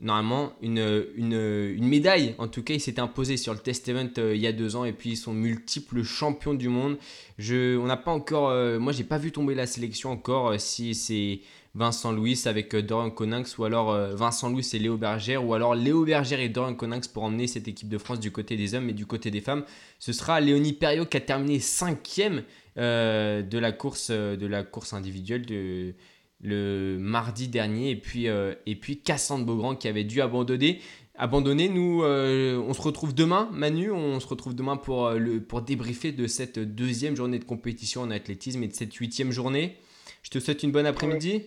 normalement 0.00 0.52
une, 0.62 1.04
une, 1.16 1.86
médaille. 1.86 2.34
En 2.38 2.48
tout 2.48 2.62
cas, 2.62 2.74
il 2.74 2.80
s'était 2.80 3.00
imposé 3.00 3.36
sur 3.36 3.52
le 3.52 3.58
test 3.58 3.88
event 3.88 4.08
euh, 4.18 4.34
il 4.34 4.40
y 4.40 4.46
a 4.46 4.52
deux 4.52 4.76
ans 4.76 4.84
et 4.84 4.92
puis 4.92 5.10
ils 5.10 5.16
sont 5.16 5.32
multiples 5.32 6.02
champions 6.02 6.54
du 6.54 6.68
monde. 6.68 6.96
Je, 7.38 7.76
on 7.76 7.86
n'a 7.86 7.96
pas 7.96 8.10
encore, 8.10 8.48
euh, 8.48 8.78
moi 8.78 8.92
j'ai 8.92 9.04
pas 9.04 9.18
vu 9.18 9.32
tomber 9.32 9.54
la 9.54 9.66
sélection 9.66 10.10
encore 10.10 10.48
euh, 10.48 10.58
si 10.58 10.94
c'est 10.94 11.40
Vincent 11.74 12.12
Louis 12.12 12.40
avec 12.46 12.74
Dorian 12.74 13.10
Coninx 13.10 13.56
ou 13.58 13.64
alors 13.64 13.96
Vincent 14.16 14.50
Louis 14.50 14.68
et 14.72 14.78
Léo 14.80 14.96
Bergère 14.96 15.46
ou 15.46 15.54
alors 15.54 15.76
Léo 15.76 16.04
Bergère 16.04 16.40
et 16.40 16.48
Dorian 16.48 16.74
Coninx 16.74 17.06
pour 17.06 17.22
emmener 17.22 17.46
cette 17.46 17.68
équipe 17.68 17.88
de 17.88 17.98
France 17.98 18.18
du 18.18 18.32
côté 18.32 18.56
des 18.56 18.74
hommes 18.74 18.88
et 18.88 18.92
du 18.92 19.06
côté 19.06 19.30
des 19.30 19.40
femmes. 19.40 19.64
Ce 20.00 20.12
sera 20.12 20.40
Léonie 20.40 20.72
Perriot 20.72 21.06
qui 21.06 21.16
a 21.16 21.20
terminé 21.20 21.60
cinquième 21.60 22.42
de 22.76 23.58
la 23.58 23.70
course 23.70 24.10
de 24.10 24.46
la 24.46 24.64
course 24.64 24.94
individuelle 24.94 25.46
de 25.46 25.94
le 26.42 26.96
mardi 26.98 27.48
dernier 27.48 27.90
et 27.90 27.96
puis 27.96 28.28
euh, 28.28 28.54
et 28.66 28.76
puis 28.76 29.00
Cassandre 29.00 29.44
Beaugrand 29.44 29.76
qui 29.76 29.88
avait 29.88 30.04
dû 30.04 30.20
abandonner 30.20 30.80
abandonner 31.14 31.68
nous 31.68 32.02
euh, 32.02 32.58
on 32.58 32.72
se 32.72 32.80
retrouve 32.80 33.14
demain 33.14 33.50
Manu 33.52 33.90
on 33.90 34.20
se 34.20 34.26
retrouve 34.26 34.54
demain 34.54 34.76
pour 34.76 35.06
euh, 35.06 35.18
le 35.18 35.42
pour 35.42 35.60
débriefer 35.62 36.12
de 36.12 36.26
cette 36.26 36.58
deuxième 36.58 37.14
journée 37.14 37.38
de 37.38 37.44
compétition 37.44 38.02
en 38.02 38.10
athlétisme 38.10 38.62
et 38.62 38.68
de 38.68 38.74
cette 38.74 38.94
huitième 38.94 39.32
journée 39.32 39.76
je 40.22 40.30
te 40.30 40.38
souhaite 40.38 40.62
une 40.62 40.72
bonne 40.72 40.86
après-midi 40.86 41.42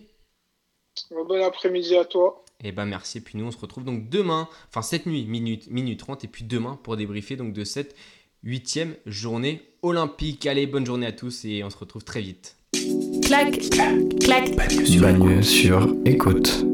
Bon 1.10 1.42
après-midi 1.42 1.96
à 1.96 2.04
toi. 2.04 2.44
et 2.62 2.70
ben 2.70 2.84
merci. 2.84 3.20
Puis 3.20 3.36
nous 3.36 3.44
on 3.44 3.50
se 3.50 3.58
retrouve 3.58 3.82
donc 3.82 4.08
demain, 4.08 4.48
enfin 4.68 4.80
cette 4.80 5.06
nuit, 5.06 5.24
minute, 5.24 5.68
minute 5.68 5.98
30, 5.98 6.22
et 6.22 6.28
puis 6.28 6.44
demain 6.44 6.78
pour 6.84 6.96
débriefer 6.96 7.34
donc 7.34 7.52
de 7.52 7.64
cette 7.64 7.96
huitième 8.44 8.94
journée 9.04 9.62
olympique. 9.82 10.46
Allez, 10.46 10.66
bonne 10.68 10.86
journée 10.86 11.06
à 11.06 11.12
tous 11.12 11.44
et 11.44 11.64
on 11.64 11.70
se 11.70 11.76
retrouve 11.76 12.04
très 12.04 12.20
vite. 12.20 12.56
Clac, 13.22 13.58
clac. 14.20 14.56
Bagne 15.00 15.42
sur 15.42 15.94
écoute. 16.04 16.66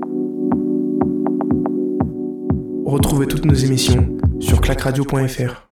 Retrouvez 2.84 3.26
toutes 3.26 3.44
nos 3.44 3.54
émissions 3.54 4.16
sur 4.40 4.60
clacradio.fr. 4.60 5.69